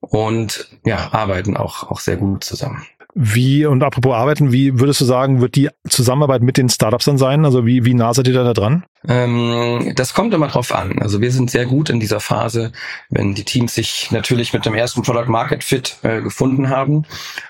und 0.00 0.68
ja, 0.84 1.12
arbeiten 1.12 1.56
auch, 1.56 1.90
auch 1.90 2.00
sehr 2.00 2.16
gut 2.16 2.44
zusammen. 2.44 2.84
Wie, 3.14 3.66
und 3.66 3.82
apropos 3.82 4.14
Arbeiten, 4.14 4.52
wie 4.52 4.80
würdest 4.80 5.00
du 5.00 5.04
sagen, 5.04 5.40
wird 5.40 5.54
die 5.54 5.68
Zusammenarbeit 5.88 6.42
mit 6.42 6.56
den 6.56 6.70
Startups 6.70 7.04
dann 7.04 7.18
sein? 7.18 7.44
Also 7.44 7.66
wie, 7.66 7.84
wie 7.84 7.94
nah 7.94 8.14
seid 8.14 8.26
ihr 8.26 8.34
da 8.34 8.54
dran? 8.54 8.84
Ähm, 9.08 9.92
das 9.96 10.14
kommt 10.14 10.32
immer 10.32 10.48
drauf 10.48 10.72
an. 10.72 11.00
Also 11.00 11.20
wir 11.20 11.32
sind 11.32 11.50
sehr 11.50 11.66
gut 11.66 11.90
in 11.90 11.98
dieser 11.98 12.20
Phase, 12.20 12.72
wenn 13.10 13.34
die 13.34 13.44
Teams 13.44 13.74
sich 13.74 14.10
natürlich 14.10 14.52
mit 14.52 14.64
dem 14.64 14.74
ersten 14.74 15.02
Product 15.02 15.28
Market 15.28 15.64
Fit 15.64 15.96
äh, 16.02 16.20
gefunden 16.20 16.68
haben 16.68 17.04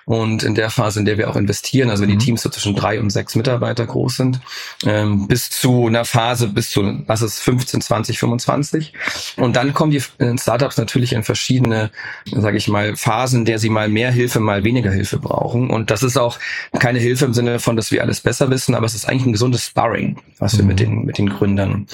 und 0.04 0.42
in 0.42 0.54
der 0.54 0.70
Phase, 0.70 1.00
in 1.00 1.04
der 1.04 1.18
wir 1.18 1.28
auch 1.30 1.36
investieren, 1.36 1.90
also 1.90 2.02
wenn 2.02 2.08
die 2.08 2.16
mhm. 2.16 2.20
Teams 2.20 2.42
so 2.42 2.48
zwischen 2.48 2.74
drei 2.74 3.00
und 3.00 3.10
sechs 3.10 3.34
Mitarbeiter 3.34 3.86
groß 3.86 4.16
sind, 4.16 4.40
ähm, 4.86 5.28
bis 5.28 5.50
zu 5.50 5.86
einer 5.86 6.04
Phase 6.04 6.48
bis 6.48 6.70
zu, 6.70 7.02
was 7.06 7.20
ist 7.22 7.40
15, 7.40 7.82
20, 7.82 8.18
25. 8.18 8.94
Und 9.36 9.54
dann 9.56 9.74
kommen 9.74 9.90
die 9.90 10.02
äh, 10.18 10.36
Startups 10.38 10.78
natürlich 10.78 11.12
in 11.12 11.22
verschiedene, 11.22 11.90
sage 12.24 12.56
ich 12.56 12.68
mal, 12.68 12.96
Phasen, 12.96 13.44
der 13.44 13.58
sie 13.58 13.68
mal 13.68 13.88
mehr 13.88 14.10
Hilfe, 14.10 14.40
mal 14.40 14.64
weniger 14.64 14.90
Hilfe 14.90 15.18
brauchen. 15.18 15.70
Und 15.70 15.90
das 15.90 16.02
ist 16.02 16.16
auch 16.16 16.38
keine 16.78 16.98
Hilfe 16.98 17.26
im 17.26 17.34
Sinne 17.34 17.58
von, 17.58 17.76
dass 17.76 17.92
wir 17.92 18.02
alles 18.02 18.20
besser 18.20 18.50
wissen, 18.50 18.74
aber 18.74 18.86
es 18.86 18.94
ist 18.94 19.08
eigentlich 19.08 19.26
ein 19.26 19.32
gesundes 19.32 19.66
Sparring, 19.66 20.18
was 20.38 20.56
wir 20.56 20.64
mit 20.64 20.80
mhm. 20.80 20.84
den 20.84 21.04
mit 21.04 21.18
den 21.18 21.28
Gründern 21.42 21.88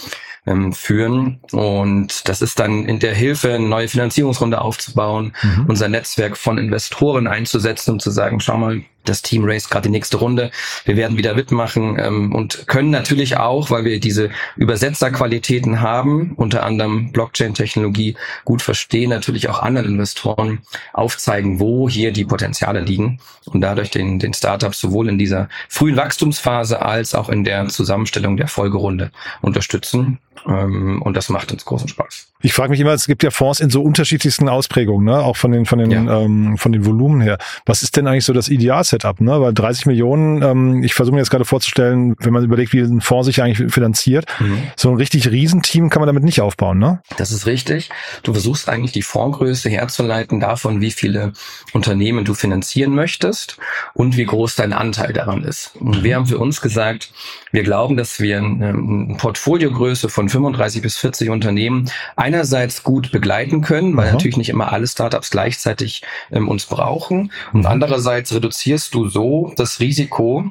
ähm, 0.46 0.74
führen. 0.74 1.40
Und 1.52 2.28
das 2.28 2.42
ist 2.42 2.60
dann 2.60 2.84
in 2.84 2.98
der 2.98 3.14
Hilfe, 3.14 3.54
eine 3.54 3.66
neue 3.66 3.88
Finanzierungsrunde 3.88 4.60
aufzubauen, 4.60 5.32
mhm. 5.42 5.64
unser 5.68 5.88
Netzwerk 5.88 6.36
von 6.36 6.58
Investoren 6.58 7.26
einzusetzen 7.26 7.92
und 7.92 8.02
zu 8.02 8.10
sagen, 8.10 8.40
schau 8.40 8.58
mal, 8.58 8.82
das 9.08 9.22
Team 9.22 9.44
race 9.44 9.68
gerade 9.68 9.88
die 9.88 9.92
nächste 9.92 10.18
Runde. 10.18 10.50
Wir 10.84 10.96
werden 10.96 11.16
wieder 11.16 11.34
mitmachen 11.34 11.98
ähm, 11.98 12.34
und 12.34 12.66
können 12.66 12.90
natürlich 12.90 13.36
auch, 13.36 13.70
weil 13.70 13.84
wir 13.84 14.00
diese 14.00 14.30
Übersetzerqualitäten 14.56 15.80
haben, 15.80 16.32
unter 16.36 16.64
anderem 16.64 17.12
Blockchain-Technologie 17.12 18.16
gut 18.44 18.62
verstehen, 18.62 19.10
natürlich 19.10 19.48
auch 19.48 19.60
anderen 19.62 19.88
Investoren 19.88 20.60
aufzeigen, 20.92 21.60
wo 21.60 21.88
hier 21.88 22.12
die 22.12 22.24
Potenziale 22.24 22.80
liegen 22.80 23.20
und 23.46 23.60
dadurch 23.60 23.90
den, 23.90 24.18
den 24.18 24.34
Startups 24.34 24.80
sowohl 24.80 25.08
in 25.08 25.18
dieser 25.18 25.48
frühen 25.68 25.96
Wachstumsphase 25.96 26.82
als 26.82 27.14
auch 27.14 27.28
in 27.28 27.44
der 27.44 27.68
Zusammenstellung 27.68 28.36
der 28.36 28.48
Folgerunde 28.48 29.10
unterstützen. 29.40 30.18
Ähm, 30.46 31.02
und 31.02 31.16
das 31.16 31.28
macht 31.28 31.52
uns 31.52 31.64
großen 31.64 31.88
Spaß. 31.88 32.28
Ich 32.40 32.52
frage 32.52 32.70
mich 32.70 32.78
immer, 32.78 32.92
es 32.92 33.06
gibt 33.06 33.24
ja 33.24 33.30
Fonds 33.30 33.58
in 33.58 33.68
so 33.68 33.82
unterschiedlichsten 33.82 34.48
Ausprägungen, 34.48 35.04
ne? 35.04 35.18
auch 35.18 35.36
von 35.36 35.50
den 35.50 35.66
von 35.66 35.80
den 35.80 35.90
ja. 35.90 36.20
ähm, 36.20 36.56
von 36.56 36.70
den 36.70 36.86
Volumen 36.86 37.20
her. 37.20 37.38
Was 37.66 37.82
ist 37.82 37.96
denn 37.96 38.06
eigentlich 38.06 38.24
so 38.24 38.32
das 38.32 38.48
Ideal-Setup? 38.48 39.20
Ne? 39.20 39.40
Weil 39.40 39.52
30 39.52 39.86
Millionen, 39.86 40.42
ähm, 40.42 40.84
ich 40.84 40.94
versuche 40.94 41.14
mir 41.14 41.20
jetzt 41.20 41.30
gerade 41.30 41.44
vorzustellen, 41.44 42.14
wenn 42.20 42.32
man 42.32 42.44
überlegt, 42.44 42.72
wie 42.72 42.80
ein 42.80 43.00
Fonds 43.00 43.26
sich 43.26 43.42
eigentlich 43.42 43.72
finanziert, 43.72 44.26
mhm. 44.38 44.62
so 44.76 44.88
ein 44.90 44.96
richtig 44.96 45.28
Riesenteam 45.30 45.90
kann 45.90 46.00
man 46.00 46.06
damit 46.06 46.22
nicht 46.22 46.40
aufbauen, 46.40 46.78
ne? 46.78 47.00
Das 47.16 47.32
ist 47.32 47.46
richtig. 47.46 47.90
Du 48.22 48.32
versuchst 48.32 48.68
eigentlich 48.68 48.92
die 48.92 49.02
Fondsgröße 49.02 49.68
herzuleiten 49.68 50.38
davon, 50.38 50.80
wie 50.80 50.92
viele 50.92 51.32
Unternehmen 51.72 52.24
du 52.24 52.34
finanzieren 52.34 52.94
möchtest 52.94 53.58
und 53.94 54.16
wie 54.16 54.24
groß 54.24 54.54
dein 54.54 54.72
Anteil 54.72 55.12
daran 55.12 55.42
ist. 55.42 55.72
Und 55.80 56.04
wir 56.04 56.14
haben 56.14 56.26
für 56.26 56.38
uns 56.38 56.60
gesagt, 56.60 57.10
wir 57.50 57.62
glauben, 57.62 57.96
dass 57.96 58.20
wir 58.20 58.38
eine 58.38 59.16
Portfoliogröße 59.18 60.08
von 60.08 60.28
von 60.28 60.28
35 60.28 60.82
bis 60.82 60.96
40 60.98 61.30
Unternehmen 61.30 61.90
einerseits 62.16 62.82
gut 62.82 63.12
begleiten 63.12 63.62
können, 63.62 63.96
weil 63.96 64.08
Aha. 64.08 64.14
natürlich 64.14 64.36
nicht 64.36 64.50
immer 64.50 64.72
alle 64.72 64.86
Startups 64.86 65.30
gleichzeitig 65.30 66.02
ähm, 66.30 66.48
uns 66.48 66.66
brauchen. 66.66 67.32
Und 67.52 67.60
mhm. 67.60 67.66
andererseits 67.66 68.34
reduzierst 68.34 68.92
du 68.94 69.08
so 69.08 69.52
das 69.56 69.80
Risiko, 69.80 70.50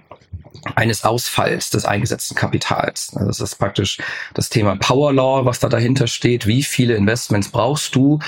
eines 0.75 1.03
Ausfalls 1.03 1.69
des 1.69 1.85
eingesetzten 1.85 2.35
Kapitals. 2.35 3.11
Also 3.15 3.27
das 3.27 3.41
ist 3.41 3.55
praktisch 3.55 3.97
das 4.33 4.49
Thema 4.49 4.75
Power 4.75 5.13
Law, 5.13 5.45
was 5.45 5.59
da 5.59 5.69
dahinter 5.69 6.07
steht. 6.07 6.47
Wie 6.47 6.63
viele 6.63 6.95
Investments 6.95 7.49
brauchst 7.49 7.95
du, 7.95 8.19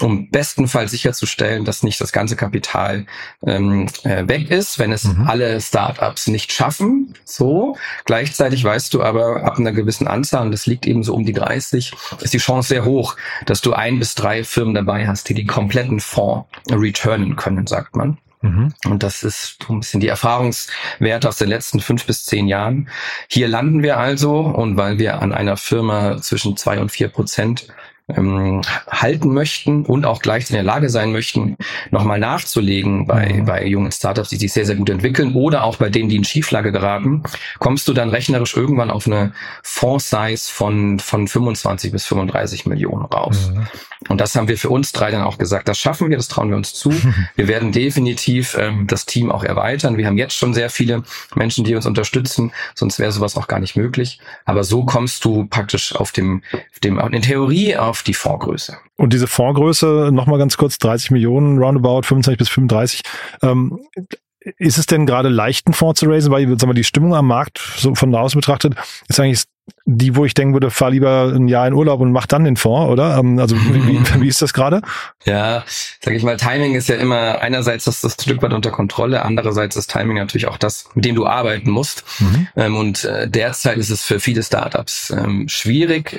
um 0.00 0.30
bestenfalls 0.30 0.90
sicherzustellen, 0.90 1.64
dass 1.64 1.82
nicht 1.82 2.00
das 2.00 2.12
ganze 2.12 2.36
Kapital 2.36 3.06
ähm, 3.46 3.88
äh, 4.02 4.26
weg 4.26 4.50
ist, 4.50 4.78
wenn 4.78 4.92
es 4.92 5.04
mhm. 5.04 5.26
alle 5.26 5.60
Startups 5.60 6.26
nicht 6.26 6.52
schaffen. 6.52 7.14
So. 7.24 7.76
Gleichzeitig 8.04 8.64
weißt 8.64 8.92
du 8.94 9.02
aber, 9.02 9.44
ab 9.44 9.58
einer 9.58 9.72
gewissen 9.72 10.06
Anzahl, 10.06 10.46
und 10.46 10.52
das 10.52 10.66
liegt 10.66 10.86
eben 10.86 11.02
so 11.02 11.14
um 11.14 11.24
die 11.24 11.32
30, 11.32 11.92
ist 12.20 12.34
die 12.34 12.38
Chance 12.38 12.68
sehr 12.68 12.84
hoch, 12.84 13.16
dass 13.46 13.60
du 13.60 13.72
ein 13.72 13.98
bis 13.98 14.14
drei 14.14 14.44
Firmen 14.44 14.74
dabei 14.74 15.06
hast, 15.06 15.28
die 15.28 15.34
die 15.34 15.46
kompletten 15.46 16.00
Fonds 16.00 16.48
returnen 16.70 17.36
können, 17.36 17.66
sagt 17.66 17.96
man. 17.96 18.18
Mhm. 18.44 18.74
Und 18.84 19.02
das 19.02 19.22
ist 19.22 19.56
so 19.66 19.72
ein 19.72 19.80
bisschen 19.80 20.00
die 20.00 20.08
Erfahrungswerte 20.08 21.28
aus 21.28 21.38
den 21.38 21.48
letzten 21.48 21.80
fünf 21.80 22.04
bis 22.04 22.24
zehn 22.24 22.46
Jahren. 22.46 22.90
Hier 23.28 23.48
landen 23.48 23.82
wir 23.82 23.98
also 23.98 24.40
und 24.40 24.76
weil 24.76 24.98
wir 24.98 25.22
an 25.22 25.32
einer 25.32 25.56
Firma 25.56 26.18
zwischen 26.20 26.56
zwei 26.58 26.78
und 26.78 26.90
vier 26.90 27.08
Prozent 27.08 27.68
ähm, 28.08 28.60
halten 28.90 29.32
möchten 29.32 29.86
und 29.86 30.04
auch 30.04 30.20
gleichzeitig 30.20 30.60
in 30.60 30.66
der 30.66 30.74
Lage 30.74 30.90
sein 30.90 31.10
möchten, 31.10 31.56
nochmal 31.90 32.18
nachzulegen 32.18 33.06
bei, 33.06 33.32
mhm. 33.32 33.44
bei 33.46 33.66
jungen 33.66 33.92
Startups, 33.92 34.28
die 34.28 34.36
sich 34.36 34.52
sehr, 34.52 34.66
sehr 34.66 34.76
gut 34.76 34.90
entwickeln 34.90 35.32
oder 35.32 35.64
auch 35.64 35.76
bei 35.76 35.88
denen, 35.88 36.10
die 36.10 36.16
in 36.16 36.24
Schieflage 36.24 36.70
geraten, 36.70 37.22
kommst 37.60 37.88
du 37.88 37.94
dann 37.94 38.10
rechnerisch 38.10 38.56
irgendwann 38.56 38.90
auf 38.90 39.06
eine 39.06 39.32
Fonds-Size 39.62 40.52
von, 40.52 40.98
von 40.98 41.26
25 41.26 41.92
bis 41.92 42.04
35 42.04 42.66
Millionen 42.66 43.06
raus. 43.06 43.50
Mhm. 43.54 43.66
Und 44.08 44.20
das 44.20 44.34
haben 44.34 44.48
wir 44.48 44.58
für 44.58 44.70
uns 44.70 44.92
drei 44.92 45.10
dann 45.10 45.22
auch 45.22 45.38
gesagt. 45.38 45.68
Das 45.68 45.78
schaffen 45.78 46.10
wir, 46.10 46.16
das 46.16 46.28
trauen 46.28 46.50
wir 46.50 46.56
uns 46.56 46.74
zu. 46.74 46.92
Wir 47.36 47.48
werden 47.48 47.72
definitiv 47.72 48.56
ähm, 48.58 48.86
das 48.86 49.06
Team 49.06 49.30
auch 49.30 49.44
erweitern. 49.44 49.96
Wir 49.96 50.06
haben 50.06 50.18
jetzt 50.18 50.36
schon 50.36 50.54
sehr 50.54 50.70
viele 50.70 51.02
Menschen, 51.34 51.64
die 51.64 51.74
uns 51.74 51.86
unterstützen, 51.86 52.52
sonst 52.74 52.98
wäre 52.98 53.12
sowas 53.12 53.36
auch 53.36 53.48
gar 53.48 53.60
nicht 53.60 53.76
möglich. 53.76 54.20
Aber 54.44 54.64
so 54.64 54.84
kommst 54.84 55.24
du 55.24 55.46
praktisch 55.46 55.94
auf 55.94 56.12
dem, 56.12 56.42
auf 56.52 56.80
dem 56.80 56.98
in 56.98 57.22
Theorie 57.22 57.76
auf 57.76 58.02
die 58.02 58.14
Fondsgröße. 58.14 58.76
Und 58.96 59.12
diese 59.12 59.26
Fondsgröße, 59.26 60.10
nochmal 60.12 60.38
ganz 60.38 60.56
kurz, 60.56 60.78
30 60.78 61.10
Millionen, 61.10 61.58
roundabout 61.58 62.02
25 62.02 62.38
bis 62.38 62.48
35. 62.48 63.02
Ähm, 63.42 63.80
ist 64.58 64.78
es 64.78 64.86
denn 64.86 65.06
gerade 65.06 65.28
leicht, 65.28 65.66
einen 65.66 65.74
Fonds 65.74 66.00
zu 66.00 66.06
raisen? 66.06 66.30
Weil 66.30 66.46
sagen 66.46 66.68
wir, 66.68 66.74
die 66.74 66.84
Stimmung 66.84 67.14
am 67.14 67.26
Markt, 67.26 67.58
so 67.76 67.94
von 67.94 68.14
außen 68.14 68.38
betrachtet, 68.38 68.74
ist 69.08 69.18
eigentlich 69.18 69.44
die, 69.86 70.16
wo 70.16 70.24
ich 70.24 70.34
denken 70.34 70.54
würde, 70.54 70.70
fahr 70.70 70.90
lieber 70.90 71.32
ein 71.34 71.48
Jahr 71.48 71.66
in 71.66 71.74
Urlaub 71.74 72.00
und 72.00 72.10
mach 72.10 72.26
dann 72.26 72.44
den 72.44 72.56
Fonds, 72.56 72.90
oder? 72.90 73.18
Ähm, 73.18 73.38
also 73.38 73.56
wie, 73.56 73.86
wie, 73.86 74.00
wie 74.20 74.28
ist 74.28 74.40
das 74.40 74.52
gerade? 74.52 74.80
Ja, 75.24 75.64
sag 76.00 76.14
ich 76.14 76.22
mal, 76.22 76.36
Timing 76.36 76.74
ist 76.74 76.88
ja 76.88 76.96
immer 76.96 77.40
einerseits 77.40 77.84
das, 77.84 78.00
das 78.00 78.14
Stück 78.14 78.42
weit 78.42 78.52
unter 78.52 78.70
Kontrolle, 78.70 79.22
andererseits 79.22 79.76
ist 79.76 79.90
Timing 79.90 80.16
natürlich 80.16 80.48
auch 80.48 80.56
das, 80.56 80.86
mit 80.94 81.04
dem 81.04 81.14
du 81.14 81.26
arbeiten 81.26 81.70
musst. 81.70 82.04
Mhm. 82.18 82.48
Ähm, 82.56 82.76
und 82.76 83.04
äh, 83.04 83.28
derzeit 83.28 83.76
ist 83.76 83.90
es 83.90 84.02
für 84.02 84.20
viele 84.20 84.42
Startups 84.42 85.10
ähm, 85.10 85.48
schwierig, 85.48 86.16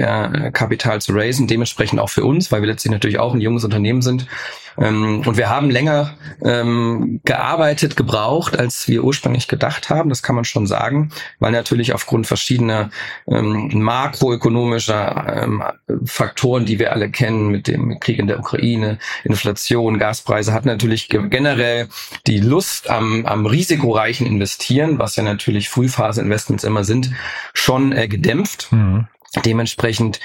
Kapital 0.54 1.02
zu 1.02 1.14
raisen, 1.14 1.48
dementsprechend 1.48 2.00
auch 2.00 2.10
für 2.10 2.24
uns, 2.24 2.52
weil 2.52 2.62
wir 2.62 2.68
letztlich 2.68 2.92
natürlich 2.92 3.20
auch 3.20 3.34
ein 3.34 3.42
junges 3.42 3.64
Unternehmen 3.64 4.02
sind. 4.02 4.28
Und 4.76 5.38
wir 5.38 5.50
haben 5.50 5.70
länger 5.70 6.16
gearbeitet, 6.42 7.96
gebraucht, 7.96 8.60
als 8.60 8.88
wir 8.88 9.04
ursprünglich 9.04 9.48
gedacht 9.48 9.90
haben. 9.90 10.10
Das 10.10 10.22
kann 10.22 10.36
man 10.36 10.44
schon 10.44 10.68
sagen, 10.68 11.12
weil 11.40 11.54
natürlich 11.54 11.94
aufgrund 11.94 12.28
verschiedener 12.28 12.90
ähm, 13.36 13.70
makroökonomischer 13.74 15.44
ähm, 15.44 15.64
Faktoren, 16.06 16.66
die 16.66 16.80
wir 16.80 16.94
alle 16.94 17.10
kennen, 17.10 17.50
mit 17.50 17.68
dem 17.68 18.00
Krieg 18.00 18.20
in 18.20 18.28
der 18.28 18.40
Ukraine, 18.40 19.00
Inflation, 19.24 20.00
Gaspreise, 20.00 20.54
hat 20.54 20.66
natürlich 20.66 21.10
generell 21.10 21.88
die 22.28 22.40
Lust 22.40 22.90
am, 22.90 23.26
am 23.26 23.46
risikoreichen 23.46 24.26
Investieren, 24.26 25.00
was 25.00 25.16
ja 25.16 25.24
natürlich 25.24 25.70
Frühphase-Investments 25.70 26.64
immer 26.64 26.84
sind, 26.84 27.12
schon 27.54 27.92
äh, 27.92 28.08
gedämpft. 28.08 28.72
Mhm. 28.72 29.08
Dementsprechend 29.44 30.20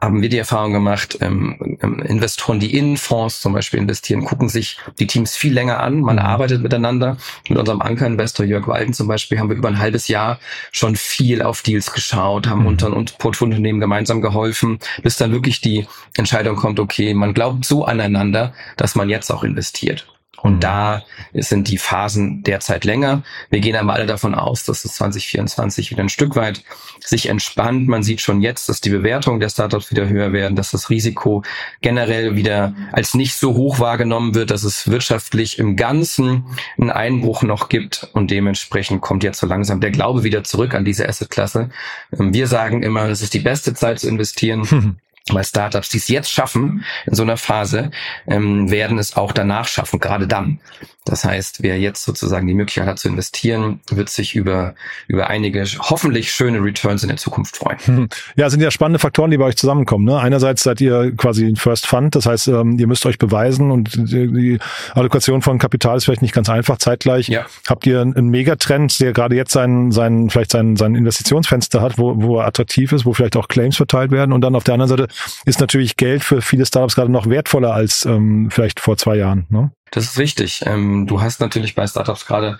haben 0.00 0.22
wir 0.22 0.28
die 0.28 0.38
Erfahrung 0.38 0.72
gemacht, 0.72 1.18
ähm, 1.20 1.78
ähm, 1.82 2.00
Investoren, 2.00 2.60
die 2.60 2.76
in 2.76 2.96
Fonds 2.96 3.40
zum 3.40 3.52
Beispiel 3.52 3.80
investieren, 3.80 4.24
gucken 4.24 4.48
sich 4.48 4.78
die 4.98 5.06
Teams 5.06 5.36
viel 5.36 5.52
länger 5.52 5.80
an. 5.80 6.00
Man 6.00 6.16
mhm. 6.16 6.22
arbeitet 6.22 6.62
miteinander. 6.62 7.16
Mit 7.48 7.58
unserem 7.58 7.82
Anker-Investor 7.82 8.46
Jörg 8.46 8.66
Walden 8.68 8.94
zum 8.94 9.08
Beispiel 9.08 9.38
haben 9.38 9.48
wir 9.48 9.56
über 9.56 9.68
ein 9.68 9.78
halbes 9.78 10.08
Jahr 10.08 10.38
schon 10.72 10.96
viel 10.96 11.42
auf 11.42 11.62
Deals 11.62 11.92
geschaut, 11.92 12.46
haben 12.46 12.60
mhm. 12.60 12.66
unter 12.66 12.96
und 12.96 13.18
Portfoliounternehmen 13.18 13.80
gemeinsam 13.80 14.20
geholfen, 14.20 14.78
bis 15.02 15.16
dann 15.16 15.32
wirklich 15.32 15.60
die 15.60 15.86
Entscheidung 16.16 16.56
kommt, 16.56 16.80
okay, 16.80 17.14
man 17.14 17.34
glaubt 17.34 17.64
so 17.64 17.84
aneinander, 17.84 18.54
dass 18.76 18.94
man 18.94 19.08
jetzt 19.08 19.30
auch 19.30 19.44
investiert. 19.44 20.06
Und 20.42 20.56
mhm. 20.56 20.60
da 20.60 21.02
sind 21.34 21.68
die 21.68 21.78
Phasen 21.78 22.42
derzeit 22.42 22.84
länger. 22.84 23.22
Wir 23.50 23.60
gehen 23.60 23.76
aber 23.76 23.94
alle 23.94 24.06
davon 24.06 24.34
aus, 24.34 24.64
dass 24.64 24.84
es 24.84 24.94
2024 24.94 25.90
wieder 25.90 26.02
ein 26.02 26.08
Stück 26.08 26.36
weit 26.36 26.62
sich 27.00 27.28
entspannt. 27.28 27.88
Man 27.88 28.02
sieht 28.02 28.20
schon 28.20 28.40
jetzt, 28.40 28.68
dass 28.68 28.80
die 28.80 28.90
Bewertungen 28.90 29.40
der 29.40 29.48
Startups 29.48 29.90
wieder 29.90 30.08
höher 30.08 30.32
werden, 30.32 30.56
dass 30.56 30.70
das 30.70 30.90
Risiko 30.90 31.42
generell 31.80 32.36
wieder 32.36 32.74
als 32.92 33.14
nicht 33.14 33.34
so 33.34 33.54
hoch 33.54 33.80
wahrgenommen 33.80 34.34
wird, 34.34 34.50
dass 34.50 34.64
es 34.64 34.90
wirtschaftlich 34.90 35.58
im 35.58 35.76
Ganzen 35.76 36.44
einen 36.78 36.90
Einbruch 36.90 37.42
noch 37.42 37.68
gibt. 37.68 38.08
Und 38.12 38.30
dementsprechend 38.30 39.00
kommt 39.00 39.24
jetzt 39.24 39.40
so 39.40 39.46
langsam 39.46 39.80
der 39.80 39.90
Glaube 39.90 40.22
wieder 40.24 40.44
zurück 40.44 40.74
an 40.74 40.84
diese 40.84 41.08
Assetklasse. 41.08 41.70
Ähm, 42.18 42.32
wir 42.32 42.46
sagen 42.46 42.82
immer, 42.82 43.04
es 43.08 43.22
ist 43.22 43.34
die 43.34 43.40
beste 43.40 43.74
Zeit 43.74 44.00
zu 44.00 44.08
investieren. 44.08 44.98
Weil 45.34 45.44
Startups, 45.44 45.88
die 45.88 45.98
es 45.98 46.08
jetzt 46.08 46.30
schaffen, 46.30 46.84
in 47.06 47.14
so 47.14 47.22
einer 47.22 47.36
Phase, 47.36 47.90
ähm, 48.26 48.70
werden 48.70 48.98
es 48.98 49.16
auch 49.16 49.32
danach 49.32 49.68
schaffen, 49.68 50.00
gerade 50.00 50.26
dann. 50.26 50.60
Das 51.08 51.24
heißt, 51.24 51.62
wer 51.62 51.78
jetzt 51.78 52.04
sozusagen 52.04 52.46
die 52.46 52.54
Möglichkeit 52.54 52.86
hat 52.86 52.98
zu 52.98 53.08
investieren, 53.08 53.80
wird 53.90 54.10
sich 54.10 54.36
über, 54.36 54.74
über 55.06 55.28
einige 55.28 55.64
hoffentlich 55.64 56.30
schöne 56.32 56.62
Returns 56.62 57.02
in 57.02 57.08
der 57.08 57.16
Zukunft 57.16 57.56
freuen. 57.56 57.78
Hm. 57.78 58.08
Ja, 58.36 58.50
sind 58.50 58.60
ja 58.60 58.70
spannende 58.70 58.98
Faktoren, 58.98 59.30
die 59.30 59.38
bei 59.38 59.46
euch 59.46 59.56
zusammenkommen. 59.56 60.04
Ne? 60.04 60.18
Einerseits 60.18 60.62
seid 60.62 60.80
ihr 60.80 61.14
quasi 61.16 61.46
ein 61.46 61.56
First 61.56 61.86
Fund, 61.86 62.14
das 62.14 62.26
heißt, 62.26 62.48
ähm, 62.48 62.78
ihr 62.78 62.86
müsst 62.86 63.06
euch 63.06 63.18
beweisen 63.18 63.70
und 63.70 63.90
die 63.96 64.58
Allokation 64.94 65.40
von 65.40 65.58
Kapital 65.58 65.96
ist 65.96 66.04
vielleicht 66.04 66.22
nicht 66.22 66.34
ganz 66.34 66.50
einfach. 66.50 66.76
Zeitgleich 66.76 67.28
ja. 67.28 67.46
habt 67.66 67.86
ihr 67.86 68.02
einen 68.02 68.28
Megatrend, 68.28 69.00
der 69.00 69.12
gerade 69.12 69.34
jetzt 69.34 69.52
sein, 69.52 69.90
sein, 69.92 70.28
vielleicht 70.28 70.52
sein, 70.52 70.76
sein 70.76 70.94
Investitionsfenster 70.94 71.80
hat, 71.80 71.98
wo, 71.98 72.20
wo 72.22 72.38
er 72.38 72.46
attraktiv 72.46 72.92
ist, 72.92 73.06
wo 73.06 73.14
vielleicht 73.14 73.36
auch 73.36 73.48
Claims 73.48 73.76
verteilt 73.76 74.10
werden. 74.10 74.32
Und 74.32 74.42
dann 74.42 74.54
auf 74.54 74.64
der 74.64 74.74
anderen 74.74 74.90
Seite 74.90 75.08
ist 75.44 75.60
natürlich 75.60 75.96
Geld 75.96 76.22
für 76.22 76.42
viele 76.42 76.66
Startups 76.66 76.94
gerade 76.94 77.12
noch 77.12 77.28
wertvoller 77.28 77.72
als 77.72 78.04
ähm, 78.04 78.48
vielleicht 78.50 78.80
vor 78.80 78.96
zwei 78.96 79.16
Jahren. 79.16 79.46
Ne? 79.50 79.70
Das 79.90 80.04
ist 80.04 80.18
richtig. 80.18 80.62
Ähm, 80.66 81.06
du 81.06 81.20
hast 81.20 81.40
natürlich 81.40 81.74
bei 81.74 81.86
Startups 81.86 82.26
gerade 82.26 82.58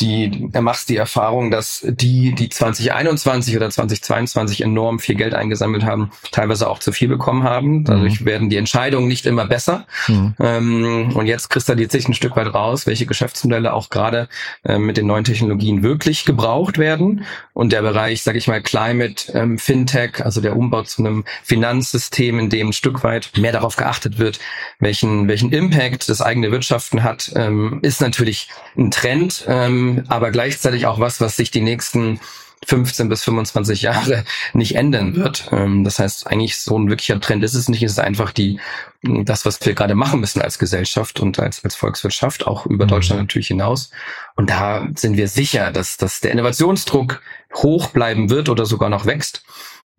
die, 0.00 0.48
er 0.52 0.62
machst 0.62 0.88
die 0.88 0.96
Erfahrung, 0.96 1.50
dass 1.50 1.84
die, 1.86 2.34
die 2.34 2.48
2021 2.48 3.56
oder 3.56 3.70
2022 3.70 4.62
enorm 4.62 4.98
viel 4.98 5.14
Geld 5.14 5.34
eingesammelt 5.34 5.84
haben, 5.84 6.10
teilweise 6.32 6.68
auch 6.68 6.78
zu 6.78 6.92
viel 6.92 7.08
bekommen 7.08 7.42
haben. 7.44 7.84
Dadurch 7.84 8.20
mhm. 8.20 8.24
werden 8.26 8.50
die 8.50 8.56
Entscheidungen 8.56 9.08
nicht 9.08 9.26
immer 9.26 9.46
besser. 9.46 9.86
Mhm. 10.08 10.34
Ähm, 10.40 11.12
und 11.14 11.26
jetzt 11.26 11.50
kristallisiert 11.50 11.92
sich 11.92 12.08
ein 12.08 12.14
Stück 12.14 12.36
weit 12.36 12.52
raus, 12.54 12.86
welche 12.86 13.06
Geschäftsmodelle 13.06 13.72
auch 13.72 13.90
gerade 13.90 14.28
äh, 14.64 14.78
mit 14.78 14.96
den 14.96 15.06
neuen 15.06 15.24
Technologien 15.24 15.82
wirklich 15.82 16.24
gebraucht 16.24 16.78
werden. 16.78 17.24
Und 17.52 17.72
der 17.72 17.82
Bereich, 17.82 18.22
sage 18.22 18.38
ich 18.38 18.48
mal, 18.48 18.62
Climate, 18.62 19.32
ähm, 19.34 19.58
Fintech, 19.58 20.24
also 20.24 20.40
der 20.40 20.56
Umbau 20.56 20.82
zu 20.82 21.02
einem 21.02 21.24
Finanzsystem, 21.42 22.38
in 22.38 22.48
dem 22.48 22.70
ein 22.70 22.72
Stück 22.72 23.04
weit 23.04 23.32
mehr 23.36 23.52
darauf 23.52 23.76
geachtet 23.76 24.18
wird, 24.18 24.38
welchen, 24.78 25.28
welchen 25.28 25.52
Impact 25.52 26.08
das 26.08 26.22
eigene 26.22 26.50
Wirtschaft 26.50 26.69
Wirtschaften 26.70 27.02
hat, 27.02 27.32
ähm, 27.34 27.80
ist 27.82 28.00
natürlich 28.00 28.48
ein 28.76 28.92
Trend, 28.92 29.44
ähm, 29.48 30.04
aber 30.06 30.30
gleichzeitig 30.30 30.86
auch 30.86 31.00
was, 31.00 31.20
was 31.20 31.36
sich 31.36 31.50
die 31.50 31.62
nächsten 31.62 32.20
15 32.66 33.08
bis 33.08 33.24
25 33.24 33.82
Jahre 33.82 34.24
nicht 34.52 34.76
ändern 34.76 35.16
wird. 35.16 35.48
Ähm, 35.50 35.82
das 35.82 35.98
heißt, 35.98 36.28
eigentlich 36.28 36.58
so 36.58 36.78
ein 36.78 36.88
wirklicher 36.88 37.18
Trend 37.18 37.42
ist 37.42 37.54
es 37.54 37.68
nicht. 37.68 37.82
Es 37.82 37.92
ist 37.92 37.98
einfach 37.98 38.30
die, 38.30 38.60
das, 39.02 39.44
was 39.44 39.64
wir 39.66 39.74
gerade 39.74 39.96
machen 39.96 40.20
müssen 40.20 40.42
als 40.42 40.60
Gesellschaft 40.60 41.18
und 41.18 41.40
als, 41.40 41.64
als 41.64 41.74
Volkswirtschaft, 41.74 42.46
auch 42.46 42.66
über 42.66 42.84
mhm. 42.84 42.90
Deutschland 42.90 43.22
natürlich 43.22 43.48
hinaus. 43.48 43.90
Und 44.36 44.50
da 44.50 44.86
sind 44.94 45.16
wir 45.16 45.26
sicher, 45.26 45.72
dass, 45.72 45.96
dass 45.96 46.20
der 46.20 46.30
Innovationsdruck 46.30 47.20
hoch 47.54 47.88
bleiben 47.88 48.30
wird 48.30 48.48
oder 48.48 48.64
sogar 48.64 48.90
noch 48.90 49.06
wächst. 49.06 49.42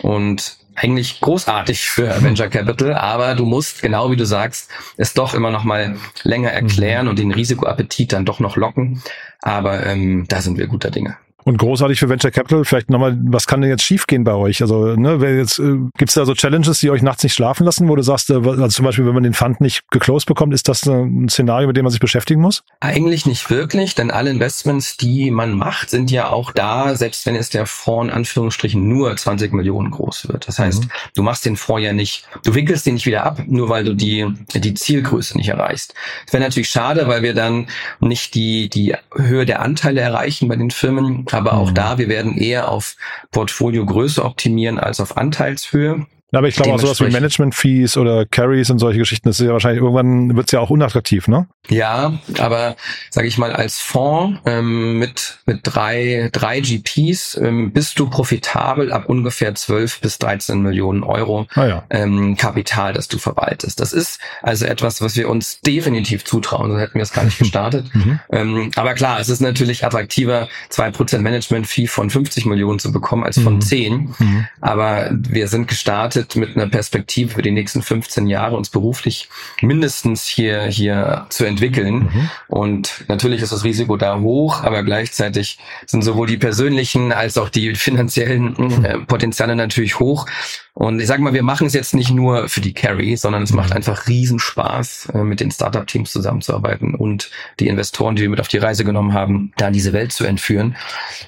Und 0.02 0.58
eigentlich 0.76 1.20
großartig 1.20 1.90
für 1.90 2.24
Venture 2.24 2.48
Capital, 2.48 2.96
aber 2.96 3.36
du 3.36 3.46
musst, 3.46 3.82
genau 3.82 4.10
wie 4.10 4.16
du 4.16 4.26
sagst, 4.26 4.70
es 4.98 5.14
doch 5.14 5.34
immer 5.34 5.52
noch 5.52 5.64
mal 5.64 5.98
länger 6.24 6.52
erklären 6.52 7.06
mhm. 7.06 7.10
und 7.12 7.20
den 7.20 7.32
Risikoappetit 7.32 8.14
dann 8.14 8.26
doch 8.26 8.40
noch 8.40 8.56
locken. 8.56 9.02
Aber 9.42 9.86
ähm, 9.86 10.26
da 10.28 10.42
sind 10.42 10.58
wir 10.58 10.68
guter 10.68 10.92
Dinge. 10.92 11.18
Und 11.44 11.58
großartig 11.58 12.00
für 12.00 12.10
Venture 12.10 12.32
Capital, 12.32 12.66
vielleicht 12.66 12.90
nochmal, 12.90 13.18
was 13.24 13.48
kann 13.48 13.62
denn 13.62 13.70
jetzt 13.70 13.84
schiefgehen 13.84 14.24
bei 14.24 14.34
euch? 14.34 14.62
Also, 14.62 14.96
ne, 14.96 15.22
wer 15.22 15.36
jetzt, 15.36 15.60
äh, 15.60 15.78
gibt's 15.98 16.14
da 16.14 16.26
so 16.26 16.34
Challenges, 16.34 16.80
die 16.80 16.92
euch 16.92 17.02
nachts 17.02 17.24
nicht 17.24 17.34
schlafen 17.34 17.66
lassen, 17.66 17.88
wo 17.88 17.96
du 17.96 18.04
sagst, 18.04 18.30
äh, 18.30 18.36
also 18.36 18.68
zum 18.68 18.86
Beispiel, 18.86 19.06
wenn 19.06 19.14
man 19.14 19.24
den 19.24 19.34
Fund 19.34 19.62
nicht 19.62 19.82
geclosed 19.90 20.28
bekommt, 20.28 20.54
ist 20.54 20.68
das 20.68 20.86
ein 20.88 21.30
Szenario, 21.30 21.68
mit 21.68 21.78
dem 21.78 21.84
man 21.84 21.92
sich 21.92 22.00
beschäftigen 22.00 22.42
muss? 22.42 22.64
Eigentlich 22.80 23.26
nicht 23.26 23.50
wirklich, 23.50 23.96
denn 23.96 24.12
alle 24.12 24.30
Investments, 24.30 24.98
die 24.98 25.32
man 25.32 25.54
macht, 25.54 25.90
sind 25.90 26.12
ja 26.12 26.30
auch 26.30 26.52
da, 26.52 26.96
selbst 26.96 27.26
wenn 27.26 27.36
es 27.36 27.50
der 27.50 27.66
Fonds 27.66 28.12
in 28.12 28.18
Anführungsstrichen 28.18 28.88
nur 28.88 29.16
20 29.16 29.54
Millionen 29.54 29.92
groß 29.92 30.28
wird. 30.28 30.48
Das 30.48 30.60
heißt, 30.60 30.84
mhm. 30.84 30.90
du 31.16 31.24
machst 31.24 31.46
den 31.46 31.56
Fonds 31.56 31.84
ja 31.84 31.94
nicht, 31.94 32.28
du 32.44 32.54
wickelst 32.54 32.86
den 32.86 32.96
nicht 32.96 33.06
wieder 33.06 33.24
ab, 33.24 33.42
nur 33.48 33.70
weil 33.70 33.84
du 33.84 33.96
die, 33.96 34.28
die 34.54 34.74
Zielgröße 34.74 35.38
nicht 35.38 35.50
erreichst. 35.50 35.94
Das 36.26 36.34
wäre 36.34 36.44
natürlich 36.44 36.70
schade, 36.70 37.08
weil 37.08 37.24
wir 37.24 37.34
dann 37.34 37.68
nicht 38.00 38.36
die, 38.36 38.70
die 38.70 38.96
Höhe 39.16 39.46
der 39.46 39.62
Anteile 39.62 40.02
erreichen 40.02 40.48
bei 40.48 40.56
den 40.56 40.72
Firmen, 40.72 41.26
aber 41.34 41.54
auch 41.54 41.70
mhm. 41.70 41.76
da, 41.76 41.98
wir 41.98 42.10
werden 42.10 42.38
eher 42.38 42.70
auf 42.70 42.96
Portfoliogröße 43.32 44.24
optimieren 44.24 44.80
als 44.80 45.00
auf 45.00 45.18
Anteilshöhe. 45.18 46.06
Ja, 46.32 46.40
aber 46.40 46.48
ich 46.48 46.56
glaube 46.56 46.74
auch 46.74 46.80
sowas 46.80 47.02
wie 47.02 47.10
Management-Fees 47.12 47.98
oder 47.98 48.26
Carries 48.26 48.70
und 48.70 48.80
solche 48.80 49.00
Geschichten, 49.00 49.28
das 49.28 49.42
ist 49.42 49.46
ja 49.46 49.52
wahrscheinlich, 49.52 49.82
irgendwann 49.82 50.34
wird 50.38 50.48
es 50.48 50.52
ja 50.54 50.62
auch 50.62 50.70
unattraktiv, 50.70 51.28
ne? 51.28 51.48
Ja, 51.68 52.14
aber 52.40 52.78
sage 53.10 53.28
ich 53.28 53.38
mal, 53.38 53.52
als 53.52 53.80
Fonds 53.80 54.40
ähm, 54.46 54.98
mit, 54.98 55.40
mit 55.46 55.60
drei, 55.64 56.30
drei 56.32 56.62
GPs 56.62 57.36
ähm, 57.36 57.74
bist 57.74 58.00
du 58.00 58.10
profitabel 58.10 58.94
ab 58.94 59.10
ungefähr 59.10 59.54
12 59.54 60.00
bis 60.00 60.20
13 60.20 60.62
Millionen 60.62 61.04
Euro 61.04 61.48
ah, 61.54 61.66
ja. 61.66 61.84
ähm, 61.90 62.38
Kapital, 62.38 62.94
das 62.94 63.10
du 63.10 63.18
verwaltest. 63.18 63.82
Das 63.82 63.92
ist 63.92 64.22
also 64.42 64.66
etwas, 64.66 65.02
was 65.02 65.18
wir 65.18 65.28
uns 65.28 65.60
definitiv 65.60 66.24
zutrauen, 66.24 66.70
sonst 66.72 66.82
hätten 66.82 66.96
wir 66.96 67.04
es 67.04 67.12
gar 67.12 67.26
nicht 67.26 67.40
gestartet. 67.40 67.94
mhm. 67.94 68.20
ähm, 68.32 68.72
aber 68.76 68.94
klar, 68.94 69.20
es 69.20 69.28
ist 69.28 69.42
natürlich 69.42 69.86
attraktiver, 69.86 70.48
zwei 70.70 70.92
Prozent 70.92 71.24
Management-Fee 71.24 71.88
von 71.88 72.10
50 72.10 72.46
Millionen 72.46 72.80
zu 72.80 72.94
bekommen 72.94 73.26
als 73.26 73.38
von 73.38 73.56
mhm. 73.56 73.62
10. 73.62 74.16
Mhm. 74.18 74.48
Aber 74.62 75.10
wir 75.12 75.50
sind 75.50 75.68
gestartet 75.68 76.21
gestartet 76.22 76.36
mit 76.36 76.56
einer 76.56 76.70
Perspektive 76.70 77.36
für 77.36 77.42
die 77.42 77.52
nächsten 77.52 77.82
15 77.82 78.28
Jahre, 78.28 78.56
uns 78.56 78.70
beruflich 78.70 79.30
mindestens 79.62 80.26
hier, 80.26 80.64
hier 80.64 81.26
zu 81.30 81.46
entwickeln. 81.46 81.96
Mhm. 81.96 82.30
Und 82.48 83.06
natürlich 83.08 83.42
ist 83.42 83.52
das 83.52 83.64
Risiko 83.64 83.98
da 83.98 84.20
hoch, 84.20 84.64
aber 84.64 84.84
gleichzeitig 84.84 85.60
sind 85.86 86.04
sowohl 86.04 86.28
die 86.28 86.38
persönlichen 86.38 87.12
als 87.12 87.38
auch 87.38 87.50
die 87.50 87.76
finanziellen 87.76 88.84
äh, 88.84 89.00
Potenziale 89.00 89.56
natürlich 89.56 90.00
hoch. 90.00 90.26
Und 90.74 91.02
ich 91.02 91.08
sage 91.08 91.22
mal, 91.22 91.34
wir 91.34 91.44
machen 91.44 91.68
es 91.68 91.74
jetzt 91.74 91.94
nicht 91.94 92.12
nur 92.12 92.48
für 92.48 92.62
die 92.62 92.74
Carry, 92.74 93.18
sondern 93.18 93.44
es 93.44 93.52
macht 93.52 93.74
einfach 93.74 94.08
Riesenspaß, 94.08 95.10
äh, 95.14 95.18
mit 95.24 95.42
den 95.42 95.52
Startup-Teams 95.52 96.10
zusammenzuarbeiten 96.12 96.96
und 96.96 97.30
die 97.60 97.68
Investoren, 97.68 98.16
die 98.16 98.22
wir 98.22 98.30
mit 98.30 98.40
auf 98.40 98.48
die 98.48 98.58
Reise 98.58 98.86
genommen 98.86 99.14
haben, 99.14 99.52
da 99.58 99.68
in 99.68 99.74
diese 99.74 99.92
Welt 99.92 100.14
zu 100.14 100.24
entführen. 100.24 100.78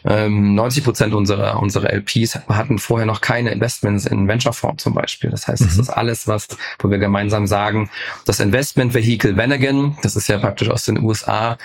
90 0.06 0.78
ähm, 0.78 0.84
Prozent 0.86 1.14
unserer, 1.14 1.62
unserer 1.62 1.92
LPs 1.92 2.40
hatten 2.48 2.80
vorher 2.80 3.06
noch 3.06 3.20
keine 3.20 3.52
Investments 3.52 4.06
in 4.06 4.30
Venture-Fonds 4.30 4.82
zum 4.82 4.94
Beispiel. 4.94 5.30
Das 5.30 5.46
heißt, 5.50 5.62
das 5.62 5.76
mhm. 5.76 5.82
ist 5.82 5.90
alles, 5.90 6.26
was, 6.26 6.48
wo 6.80 6.90
wir 6.90 6.98
gemeinsam 6.98 7.46
sagen, 7.46 7.90
das 8.26 8.40
Investment-Vehicle 8.40 9.36
Vanagon, 9.36 9.98
das 10.04 10.16
ist 10.16 10.30
ja 10.30 10.38
praktisch 10.38 10.70
aus 10.70 10.86
den 10.86 11.04
USA, 11.04 11.58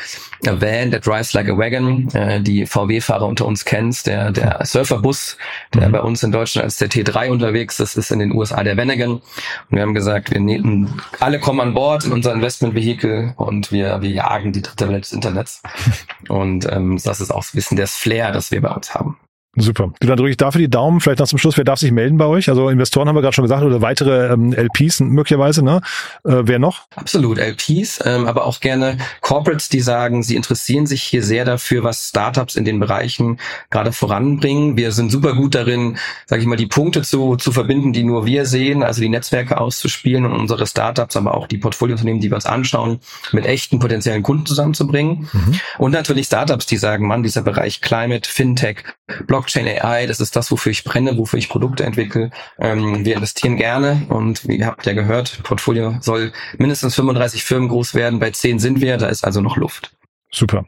a 0.47 0.61
Van 0.61 0.91
that 0.91 1.07
drives 1.07 1.33
like 1.33 1.49
a 1.49 1.57
wagon, 1.57 2.09
äh, 2.13 2.41
die 2.41 2.67
VW-Fahrer 2.67 3.27
unter 3.27 3.47
uns 3.47 3.65
kennst, 3.65 4.09
der, 4.09 4.33
der 4.33 4.65
Surferbus, 4.65 5.37
der 5.75 5.89
mhm. 5.89 5.93
bei 5.93 6.01
uns 6.01 6.25
in 6.25 6.33
Deutschland 6.33 6.65
als 6.65 6.79
der 6.79 6.91
T3 6.91 7.31
unterwegs 7.31 7.68
unterwegs. 7.69 7.77
Das 7.77 7.97
ist 7.97 8.11
in 8.11 8.19
den 8.19 8.33
USA 8.33 8.63
der 8.63 8.77
Venegan. 8.77 9.13
Und 9.13 9.23
wir 9.71 9.83
haben 9.83 9.95
gesagt, 9.95 10.31
wir 10.31 10.41
nehmen, 10.41 11.01
alle 11.21 11.39
kommen 11.39 11.61
an 11.61 11.75
Bord 11.75 12.05
in 12.05 12.13
unser 12.13 12.33
Investmentvehikel 12.33 13.35
und 13.37 13.73
wir, 13.73 14.01
wir 14.03 14.11
jagen 14.11 14.53
die 14.53 14.63
dritte 14.63 14.89
Welt 14.89 15.05
des 15.05 15.13
Internets. 15.13 15.63
Und 16.29 16.71
ähm, 16.71 16.99
das 17.03 17.21
ist 17.21 17.31
auch 17.31 17.43
ein 17.43 17.55
bisschen 17.55 17.77
das 17.77 17.95
Flair, 17.95 18.33
das 18.33 18.51
wir 18.51 18.61
bei 18.61 18.71
uns 18.71 18.95
haben. 18.95 19.17
Super. 19.61 19.93
Du, 20.01 20.07
dann 20.07 20.17
drücke 20.17 20.31
ich 20.31 20.37
dafür 20.37 20.61
die 20.61 20.71
Daumen. 20.71 21.01
Vielleicht 21.01 21.19
noch 21.21 21.27
zum 21.27 21.39
Schluss, 21.39 21.57
wer 21.57 21.65
darf 21.65 21.79
sich 21.79 21.93
melden 21.93 22.17
bei 22.19 22.27
euch? 22.27 22.49
Also 22.49 22.69
Investoren 22.69 23.09
haben 23.09 23.17
wir 23.17 23.23
gerade 23.23 23.35
schon 23.35 23.45
gesagt 23.45 23.63
oder 23.63 23.83
weitere 23.83 24.33
ähm, 24.33 24.53
LPs 24.53 25.01
möglicherweise, 25.01 25.65
ne? 25.65 25.81
Äh, 26.25 26.43
wer 26.45 26.59
noch? 26.59 26.87
Absolut, 26.97 27.39
LPs, 27.39 28.01
ähm, 28.05 28.27
aber 28.27 28.45
auch 28.45 28.61
gerne 28.61 28.99
Corporates, 29.21 29.69
die 29.69 29.81
sagen, 29.81 30.23
sie 30.23 30.37
interessieren 30.37 30.87
sich 30.87 31.03
hier 31.03 31.23
sehr 31.23 31.45
dafür, 31.45 31.83
was 31.83 32.09
Startups 32.09 32.57
in 32.57 32.65
den 32.65 32.81
Bereichen 32.81 33.39
gerade 33.71 33.93
voranbringen. 33.93 34.77
Wir 34.77 34.93
sind 34.93 35.11
super 35.11 35.35
gut 35.35 35.55
darin, 35.55 35.99
sage 36.27 36.43
ich 36.43 36.49
mal, 36.49 36.57
die 36.57 36.67
Punkte 36.67 37.03
zu, 37.03 37.37
zu 37.37 37.53
verbinden, 37.53 37.93
die 37.93 38.05
nur 38.05 38.27
wir 38.27 38.47
sehen, 38.47 38.83
also 38.83 39.01
die 39.01 39.09
Netzwerke 39.09 39.61
auszuspielen 39.61 40.25
und 40.25 40.33
unsere 40.33 40.67
Startups, 40.67 41.17
aber 41.17 41.35
auch 41.35 41.47
die 41.47 41.59
Portfoliounternehmen, 41.59 42.21
die 42.21 42.31
wir 42.31 42.37
uns 42.37 42.47
anschauen, 42.47 43.01
mit 43.33 43.47
echten 43.47 43.79
potenziellen 43.79 44.23
Kunden 44.23 44.47
zusammenzubringen. 44.47 45.29
Mhm. 45.33 45.61
Und 45.79 45.93
natürlich 45.93 46.27
Startups, 46.27 46.67
die 46.67 46.77
sagen, 46.77 47.07
Mann, 47.07 47.23
dieser 47.23 47.43
Bereich 47.43 47.81
Climate, 47.81 48.29
Fintech, 48.29 48.85
Blockchain 49.27 49.67
AI, 49.67 50.07
das 50.07 50.21
ist 50.21 50.37
das, 50.37 50.51
wofür 50.51 50.71
ich 50.71 50.85
brenne, 50.85 51.17
wofür 51.19 51.39
ich 51.39 51.49
Produkte 51.49 51.85
entwickle. 51.85 52.31
Ähm, 52.59 53.05
wir 53.05 53.17
investieren 53.17 53.57
gerne 53.57 54.07
und 54.09 54.47
wie 54.47 54.57
ihr 54.57 54.67
habt 54.67 54.87
ja 54.87 54.93
gehört, 54.93 55.43
Portfolio 55.43 55.97
soll 56.01 56.33
mindestens 56.59 56.95
35 56.95 57.45
Firmen 57.45 57.69
groß 57.69 57.95
werden. 57.95 58.19
Bei 58.19 58.31
10 58.31 58.59
sind 58.59 58.81
wir, 58.81 58.97
da 58.97 59.07
ist 59.07 59.25
also 59.25 59.41
noch 59.41 59.57
Luft. 59.57 59.93
Super. 60.31 60.67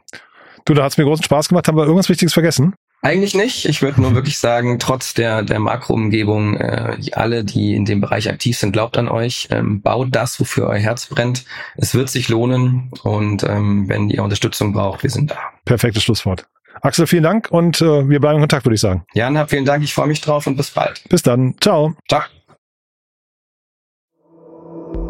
Du, 0.65 0.73
da 0.73 0.83
hat 0.83 0.91
es 0.91 0.97
mir 0.97 1.05
großen 1.05 1.23
Spaß 1.23 1.49
gemacht. 1.49 1.67
Haben 1.67 1.77
wir 1.77 1.83
irgendwas 1.83 2.09
Wichtiges 2.09 2.33
vergessen? 2.33 2.75
Eigentlich 3.03 3.33
nicht. 3.33 3.65
Ich 3.65 3.81
würde 3.81 3.99
nur 3.99 4.13
wirklich 4.13 4.37
sagen, 4.37 4.77
trotz 4.77 5.15
der, 5.15 5.41
der 5.41 5.59
Makroumgebung, 5.59 6.55
äh, 6.57 6.97
alle, 7.13 7.43
die 7.43 7.73
in 7.73 7.85
dem 7.85 7.99
Bereich 7.99 8.29
aktiv 8.29 8.57
sind, 8.57 8.73
glaubt 8.73 8.95
an 8.95 9.09
euch, 9.09 9.47
ähm, 9.49 9.81
baut 9.81 10.09
das, 10.11 10.39
wofür 10.39 10.67
euer 10.67 10.77
Herz 10.77 11.07
brennt. 11.07 11.45
Es 11.77 11.95
wird 11.95 12.09
sich 12.09 12.29
lohnen 12.29 12.91
und 13.01 13.43
ähm, 13.43 13.89
wenn 13.89 14.11
ihr 14.11 14.23
Unterstützung 14.23 14.73
braucht, 14.73 15.01
wir 15.01 15.09
sind 15.09 15.31
da. 15.31 15.39
Perfektes 15.65 16.03
Schlusswort. 16.03 16.45
Axel, 16.81 17.07
vielen 17.07 17.23
Dank 17.23 17.49
und 17.51 17.81
äh, 17.81 18.09
wir 18.09 18.19
bleiben 18.19 18.35
in 18.35 18.41
Kontakt, 18.41 18.65
würde 18.65 18.75
ich 18.75 18.81
sagen. 18.81 19.05
Jan, 19.13 19.47
vielen 19.47 19.65
Dank. 19.65 19.83
Ich 19.83 19.93
freue 19.93 20.07
mich 20.07 20.21
drauf 20.21 20.47
und 20.47 20.57
bis 20.57 20.71
bald. 20.71 21.01
Bis 21.09 21.21
dann. 21.21 21.55
Ciao. 21.61 21.93
Ciao. 22.09 22.21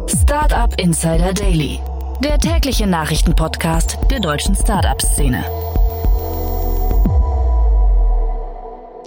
Startup 0.07 0.73
Insider 0.79 1.33
Daily, 1.33 1.79
der 2.23 2.37
tägliche 2.37 2.87
Nachrichtenpodcast 2.87 3.97
der 4.09 4.19
deutschen 4.19 4.55
Startup-Szene. 4.55 5.43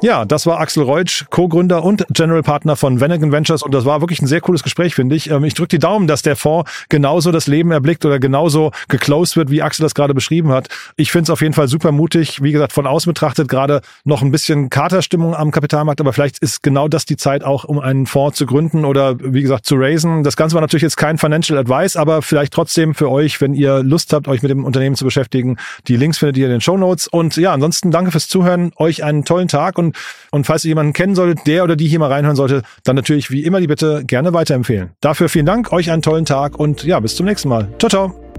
Ja, 0.05 0.27
das 0.27 0.45
war 0.45 0.61
Axel 0.61 0.83
Reutsch, 0.83 1.25
Co-Gründer 1.31 1.83
und 1.83 2.05
General 2.11 2.43
Partner 2.43 2.77
von 2.77 3.01
Venegan 3.01 3.33
Ventures 3.33 3.62
und 3.62 3.73
das 3.73 3.87
war 3.87 4.03
wirklich 4.03 4.21
ein 4.21 4.27
sehr 4.27 4.43
cooles 4.43 4.62
Gespräch, 4.62 4.95
finde 4.95 5.17
ich. 5.17 5.31
Ähm, 5.31 5.45
ich 5.45 5.55
drücke 5.55 5.69
die 5.69 5.79
Daumen, 5.79 6.07
dass 6.07 6.21
der 6.21 6.37
Fonds 6.37 6.71
genauso 6.90 7.33
das 7.33 7.47
Leben 7.47 7.71
erblickt 7.71 8.05
oder 8.05 8.19
genauso 8.19 8.73
geclosed 8.88 9.35
wird, 9.38 9.49
wie 9.51 9.62
Axel 9.62 9.83
das 9.83 9.95
gerade 9.95 10.12
beschrieben 10.12 10.51
hat. 10.51 10.69
Ich 10.97 11.11
finde 11.11 11.23
es 11.23 11.31
auf 11.31 11.40
jeden 11.40 11.55
Fall 11.55 11.69
super 11.69 11.90
mutig. 11.90 12.43
Wie 12.43 12.53
gesagt, 12.53 12.75
von 12.75 12.87
außen 12.87 13.09
betrachtet 13.09 13.49
gerade 13.49 13.81
noch 14.05 14.21
ein 14.21 14.31
bisschen 14.31 14.69
Katerstimmung 14.69 15.35
am 15.35 15.51
Kapitalmarkt, 15.51 16.03
aber 16.03 16.12
vielleicht 16.12 16.38
ist 16.40 16.62
genau 16.62 16.87
das 16.87 17.07
die 17.07 17.17
Zeit 17.17 17.43
auch, 17.43 17.64
um 17.64 17.79
einen 17.79 18.05
Fonds 18.05 18.37
zu 18.37 18.45
gründen 18.45 18.85
oder 18.85 19.17
wie 19.19 19.40
gesagt 19.40 19.64
zu 19.64 19.77
raisen. 19.77 20.23
Das 20.23 20.37
Ganze 20.37 20.53
war 20.53 20.61
natürlich 20.61 20.83
jetzt 20.83 20.99
kein 20.99 21.17
Financial 21.17 21.59
Advice, 21.59 21.97
aber 21.97 22.21
vielleicht 22.21 22.53
trotzdem 22.53 22.95
für 22.95 23.11
euch, 23.11 23.40
wenn 23.40 23.55
ihr 23.55 23.83
Lust 23.83 24.12
habt, 24.12 24.29
euch 24.29 24.43
mit 24.43 24.51
dem 24.51 24.67
Unternehmen 24.67 24.97
zu 24.97 25.07
beschäftigen. 25.07 25.57
Die 25.88 25.97
Links 25.97 26.19
findet 26.19 26.37
ihr 26.37 26.45
in 26.45 26.53
den 26.53 26.61
Show 26.61 26.77
Notes. 26.77 27.09
Und 27.09 27.37
ja, 27.37 27.55
ansonsten 27.55 27.90
danke 27.90 28.11
fürs 28.11 28.29
Zuhören, 28.29 28.71
euch 28.77 29.03
einen 29.03 29.25
tollen 29.25 29.49
Tag 29.49 29.79
und 29.79 29.93
und 30.30 30.46
falls 30.46 30.64
ihr 30.64 30.70
jemanden 30.70 30.92
kennen 30.92 31.14
solltet, 31.14 31.46
der 31.46 31.64
oder 31.64 31.76
die 31.76 31.87
hier 31.87 31.98
mal 31.98 32.11
reinhören 32.11 32.37
sollte, 32.37 32.62
dann 32.85 32.96
natürlich 32.96 33.30
wie 33.30 33.44
immer 33.44 33.61
die 33.61 33.66
Bitte 33.66 34.04
gerne 34.04 34.33
weiterempfehlen. 34.33 34.90
Dafür 35.00 35.28
vielen 35.28 35.46
Dank, 35.46 35.72
euch 35.72 35.90
einen 35.90 36.02
tollen 36.02 36.24
Tag 36.24 36.59
und 36.59 36.85
ja, 36.85 37.00
bis 37.00 37.16
zum 37.16 37.26
nächsten 37.26 37.48
Mal. 37.48 37.68
Ciao, 37.78 37.88
ciao. 37.88 38.34